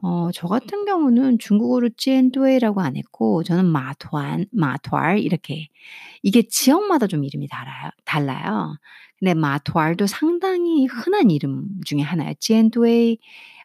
[0.03, 5.69] 어 저 같은 경우는 중국어로 찌엔뚜에이라고 안 했고 저는 마투안 마투알 이렇게
[6.23, 8.79] 이게 지역마다 좀 이름이 달아요 달라요.
[9.19, 12.35] 근데 마투알도 상당히 흔한 이름 중에 하나예요.
[12.41, 13.19] 찌엔뚜에이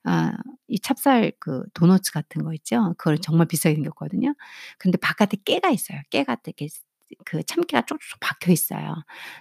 [0.04, 0.32] 아
[0.72, 2.94] 이 찹쌀 그 도너츠 같은 거 있죠?
[2.98, 4.34] 그걸 정말 비싸게 생겼거든요.
[4.78, 6.00] 근데 바깥에 깨가 있어요.
[6.10, 6.68] 깨가 되게
[7.26, 8.96] 그 참깨가 쪽쪽 박혀 있어요.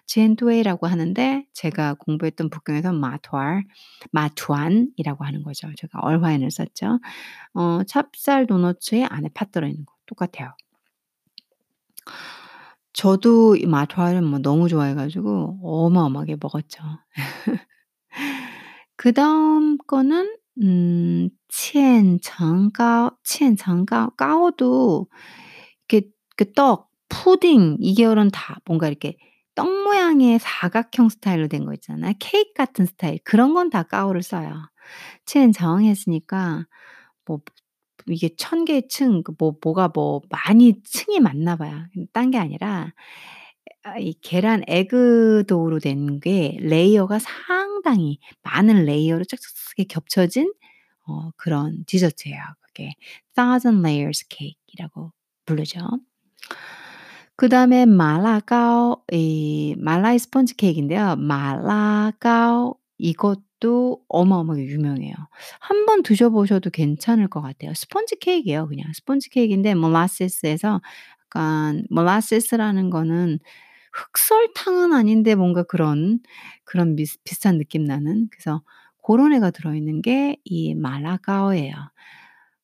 [0.07, 3.65] 젠도에이라고 하는데 제가 공부했던 북경에서 마투알
[4.11, 5.69] 마투안이라고 하는 거죠.
[5.77, 6.99] 제가 얼화엔을 썼죠.
[7.55, 10.53] 어 찹쌀 도너츠에 안에 팥 들어 있는 거 똑같아요.
[12.93, 16.83] 저도 이 마투알은 뭐 너무 좋아해 가지고 어마어마하게 먹었죠.
[18.97, 25.07] 그 다음 거는 음 첸청가오 첸청가오 가오도
[25.89, 29.17] 이렇게 그 떡, 푸딩 이 계열은 다 뭔가 이렇게
[29.55, 32.15] 떡 모양의 사각형 스타일로 된 거 있잖아요.
[32.21, 34.55] 케이크 같은 스타일 그런 건 다 가오를 써요.
[35.27, 36.67] 첸청 했으니까
[37.27, 37.41] 뭐
[38.09, 41.87] 이게 1000 개의 층그뭐 뭐가 뭐 많이 층이 많나 봐요.
[42.15, 42.93] 딴 게 아니라
[43.85, 50.53] 아 이 계란 egg dough로 된 게 layer가 상당히 많은 layer로 착착착하게 겹쳐진
[51.07, 52.41] 어 그런 디저트예요.
[52.63, 52.95] 그게
[53.35, 55.13] thousand layers cake이라고
[55.47, 55.81] 부르죠.
[57.37, 61.17] 그다음에 马拉糕 이 Malay sponge cake인데요.
[61.17, 65.15] 马拉糕 이것도 어마어마하게 유명해요.
[65.61, 67.73] 한번 드셔 보셔도 괜찮을 것 같아요.
[67.75, 68.93] 스펀지 케이크예요 그냥.
[68.95, 70.83] 스펀지 케이크인데 몰라세스에서
[71.31, 73.39] 약간 몰라세스라는 거는
[73.93, 76.21] 흑설탕은 아닌데 뭔가 그런,
[76.65, 78.63] 그런 미스 비슷한 느낌 나는 그래서
[78.99, 81.75] 고런 애가 들어있는 게 이 마라가오예요.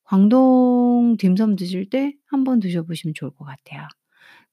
[0.03, 3.87] 광동 딤섬 드실 때 한번 드셔 보시면 좋을 것 같아요.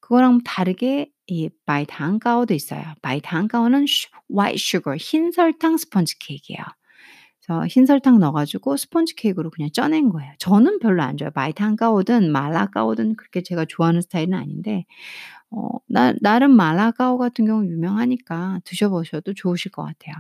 [0.00, 2.82] 그거랑 다르게 이 바이탕가오도 있어요.
[3.02, 6.60] 바이탕가오는 슈 white sugar 흰 설탕 스펀지 케이크예요.
[7.46, 10.32] 그래서 흰 설탕 넣어 가지고 스펀지 케이크로 그냥 쪄낸 거예요.
[10.38, 11.32] 저는 별로 안 좋아해요.
[11.32, 14.84] 바이탕가오든 마라가오든 그렇게 제가 좋아하는 스타일은 아닌데
[15.50, 20.14] 어 나 나름 마라가오 같은 경우는 유명하니까 드셔 보셔도 좋으실 것 같아요.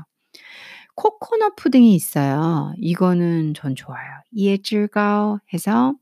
[0.94, 2.72] 코코넛 푸딩이 있어요.
[2.78, 4.00] 이거는 전 좋아요.
[4.32, 5.94] 이에쯔가오 해서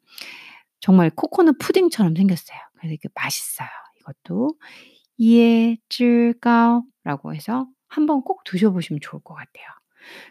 [0.80, 2.58] 정말 코코넛 푸딩처럼 생겼어요.
[2.78, 3.68] 그래서 이게 맛있어요
[4.00, 4.54] 이것도.
[5.18, 9.66] 이에쯔가오라고 해서 한번 꼭 드셔 보시면 좋을 것 같아요.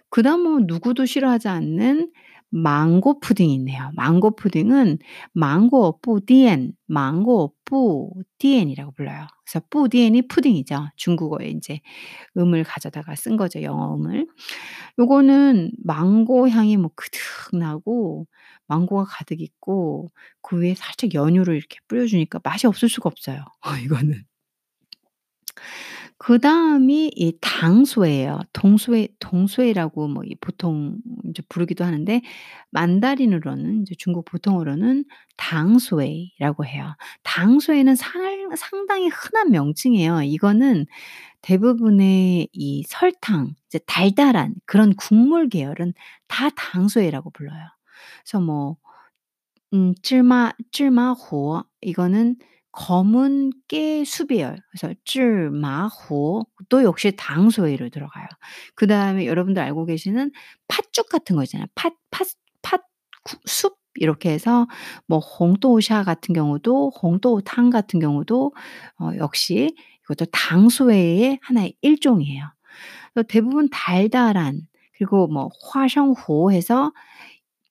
[0.10, 2.12] 그다음 뭐 누구도 싫어하지 않는
[2.52, 3.92] 망고 푸딩이 있네요.
[3.96, 5.00] 망고 푸딩은
[5.34, 9.28] 망고 뿌디엔, 망고 뿌디엔이라고 불러요.
[9.46, 10.90] 그래서 뿌디엔이 푸딩이죠.
[10.98, 11.80] 중국어에 인제
[12.38, 14.28] 음을 가져다가 쓴 거죠, 영어 음을.
[15.00, 17.22] 요거는 망고 향이 뭐 그득
[17.58, 18.28] 나고
[18.68, 20.12] 망고가 가득 있고
[20.44, 24.24] 그 위에 살짝 연유를 이렇게 뿌려 주니까 맛이 없을 수가 없어요, 어 이거는.
[26.24, 28.42] 그 다음이 이 당수에요.
[28.54, 30.98] 동수에 동수에라고 뭐이 보통
[31.28, 32.22] 이제 부르기도 하는데
[32.70, 35.06] 만다린으로는 인제 중국 보통어로는
[35.38, 36.96] 당수에이라고 해요.
[37.24, 40.22] 당수에는 상 상당히 흔한 명칭이에요.
[40.22, 40.86] 이거는
[41.42, 45.94] 대부분의 이 설탕 이제 달달한 그런 국물 계열은
[46.28, 47.66] 다 당수에라고 불러요.
[48.24, 52.36] 그래서 뭐음 쯔마 쯔마호 이거는
[52.72, 58.28] 검은 깨 수비열 그래서 쯔마호 또 역시 당수에로 들어가요.
[58.76, 60.32] 그 다음에 여러분들 알고 계시는
[60.68, 61.68] 팥죽 같은 거 있잖아요.
[61.76, 61.94] 팥
[62.62, 64.68] 팥팥국숲 이렇게 해서
[65.08, 68.54] 뭐 홍도샤 같은 경우도 홍도탕 같은 경우도
[69.00, 72.46] 어 역시 이것도 당수에의 하나의 일종이에요.
[73.16, 74.62] 어 대부분 달달한
[74.98, 76.94] 그리고 뭐 화성호 해서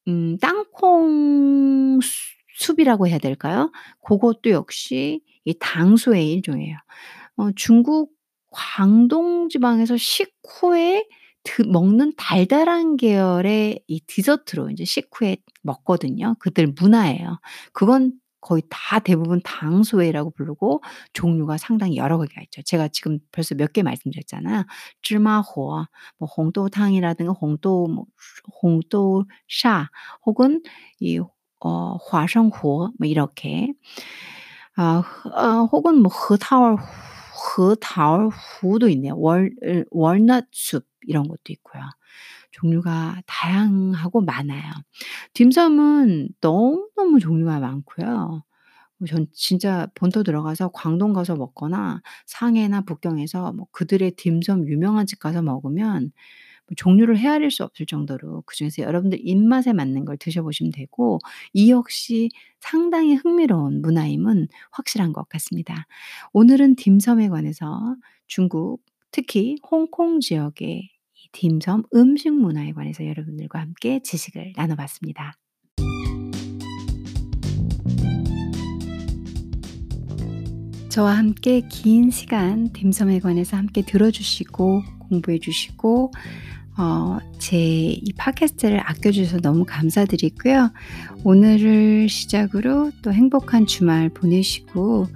[0.08, 3.72] 음 땅콩 수 숲이라고 해야 될까요?
[4.00, 6.76] 고것도 역시 이 당수의 일종이에요.
[7.36, 8.12] 어 중국
[8.50, 11.06] 광동 지방에서 식후에
[11.44, 16.36] 드 먹는 달달한 계열의 이 디저트로 인제 식후에 먹거든요.
[16.40, 17.40] 그들 문화예요.
[17.72, 18.12] 그건
[18.42, 20.82] 거의 다 대부분 당수에라고 부르고
[21.12, 22.62] 종류가 상당히 여러 개가 있죠.
[22.62, 24.64] 제가 지금 벌써 몇 개 말씀드렸잖아요.
[25.02, 25.84] 쯔마호
[26.18, 28.06] 뭐 홍도탕이라든가 홍도 뭐
[28.62, 29.88] 홍도샤
[30.26, 30.62] 혹은
[31.00, 31.20] 이
[31.60, 33.72] 어 화성호 뭐 이렇게
[34.76, 35.02] 아
[35.34, 36.76] 어 혹은 뭐 허타월
[37.56, 39.14] 허타얼후도 있네요.
[39.18, 41.82] 월을 월넛 숲 이런 것도 있고요.
[42.52, 44.72] 종류가 다양하고 많아요.
[45.34, 48.42] 딤섬은 너무너무 종류가 많고요.
[48.98, 55.42] 뭐전 진짜 본토 들어가서 광동 가서 먹거나 상해나 북경에서 뭐 그들의 딤섬 유명한 집 가서
[55.42, 56.12] 먹으면 뭐
[56.70, 61.18] 뭐 종류를 헤아릴 수 없을 정도로 그중에서 여러분들 입맛에 맞는 걸 드셔보시면 되고
[61.52, 62.30] 이 역시
[62.60, 65.86] 상당히 흥미로운 문화임은 확실한 것 같습니다.
[66.32, 67.96] 오늘은 딤섬에 관해서
[68.28, 70.90] 중국 특히 홍콩 지역의
[71.32, 75.34] 딤섬 음식 문화에 관해서 여러분들과 함께 지식을 나눠봤습니다.
[80.88, 86.12] 저와 함께 긴 시간 딤섬에 관해서 함께 들어주시고 공부해 주시고
[86.80, 90.72] 어, 제이 팟캐스트를 아껴주셔서 너무 감사드리고요.
[91.24, 95.06] 오늘을 시작으로 또 행복한 주말 보내시고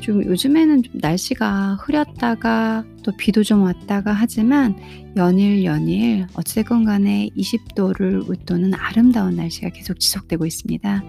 [0.00, 4.78] 좀 요즘에는 좀 날씨가 흐렸다가 또 비도 좀 왔다가 하지만
[5.16, 11.02] 연일 연일 어찌됐건 간에 20도를 웃도는 아름다운 날씨가 계속 지속되고 있습니다.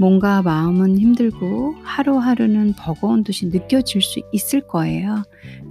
[0.00, 5.22] 뭔가 마음은 힘들고 하루하루는 버거운 듯이 느껴질 수 있을 거예요.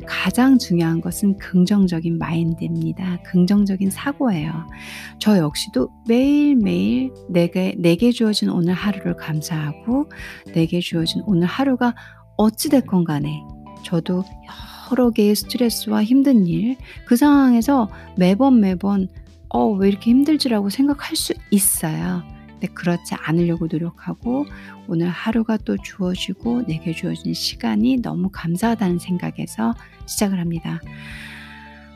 [0.05, 3.23] 가장 중요한 것은 긍정적인 마인드입니다.
[3.23, 4.67] 긍정적인 사고예요.
[5.17, 10.11] 저 역시도 매일매일 내게, 내게 주어진 오늘 하루를 감사하고
[10.53, 11.95] 내게 주어진 오늘 하루가
[12.37, 13.41] 어찌됐건 간에
[13.83, 14.23] 저도
[14.91, 16.77] 여러 개의 스트레스와 힘든 일,
[17.07, 19.07] 그 상황에서 매번 매번
[19.49, 22.21] 어, 왜 이렇게 힘들지라고 생각할 수 있어요.
[22.59, 24.45] 근데 그렇지 않으려고 노력하고
[24.87, 29.73] 오늘 하루가 또 주어지고 내게 주어진 시간이 너무 감사하다는 생각에서
[30.05, 30.81] 시작을 합니다.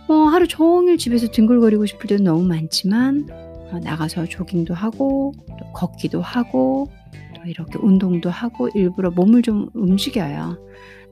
[0.07, 6.22] 뭐 하루 종일 집에서 뒹굴거리고 싶을 때도 너무 많지만 어, 나가서 조깅도 하고 또 걷기도
[6.22, 6.90] 하고
[7.35, 10.57] 또 이렇게 운동도 하고 일부러 몸을 좀 움직여요.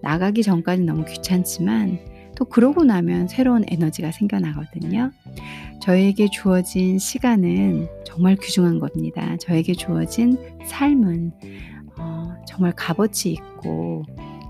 [0.02, 2.00] 나가기 전까지 너무 귀찮지만
[2.42, 5.12] 또 그러고 나면 새로운 에너지가 생겨나거든요.
[5.80, 9.38] 저에게 주어진 시간은 정말 귀중한 겁니다.
[9.38, 11.34] 저에게 주어진 삶은
[12.00, 14.06] 어, 정말 값어치 있고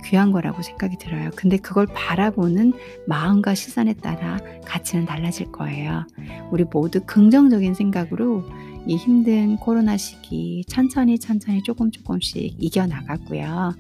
[0.06, 1.32] 귀한 거라고 생각이 들어요.
[1.36, 2.72] 근데 그걸 바라보는
[3.08, 6.08] 마음과 시선에 따라 가치는 달라질 거예요.
[6.50, 8.46] 우리 모두 긍정적인 생각으로
[8.88, 13.76] 이 힘든 코로나 시기 천천히 천천히 조금 조금씩 이겨나가고요.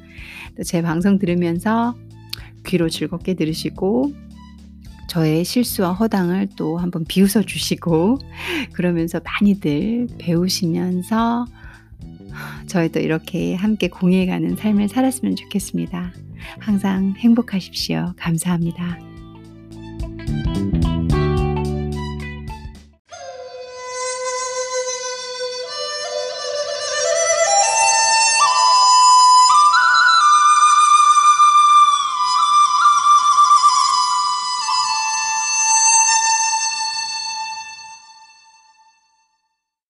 [0.58, 1.96] 또 제 방송 들으면서
[2.66, 4.14] 귀로 즐겁게 들으시고
[5.08, 8.20] 저의 실수와 허당을 또 한번 비웃어 주시고
[8.72, 11.46] 그러면서 많이들 배우시면서
[12.68, 16.14] 저희도 이렇게 함께 공유해가는 삶을 살았으면 좋겠습니다.
[16.60, 18.14] 항상 행복하십시오.
[18.16, 19.00] 감사합니다.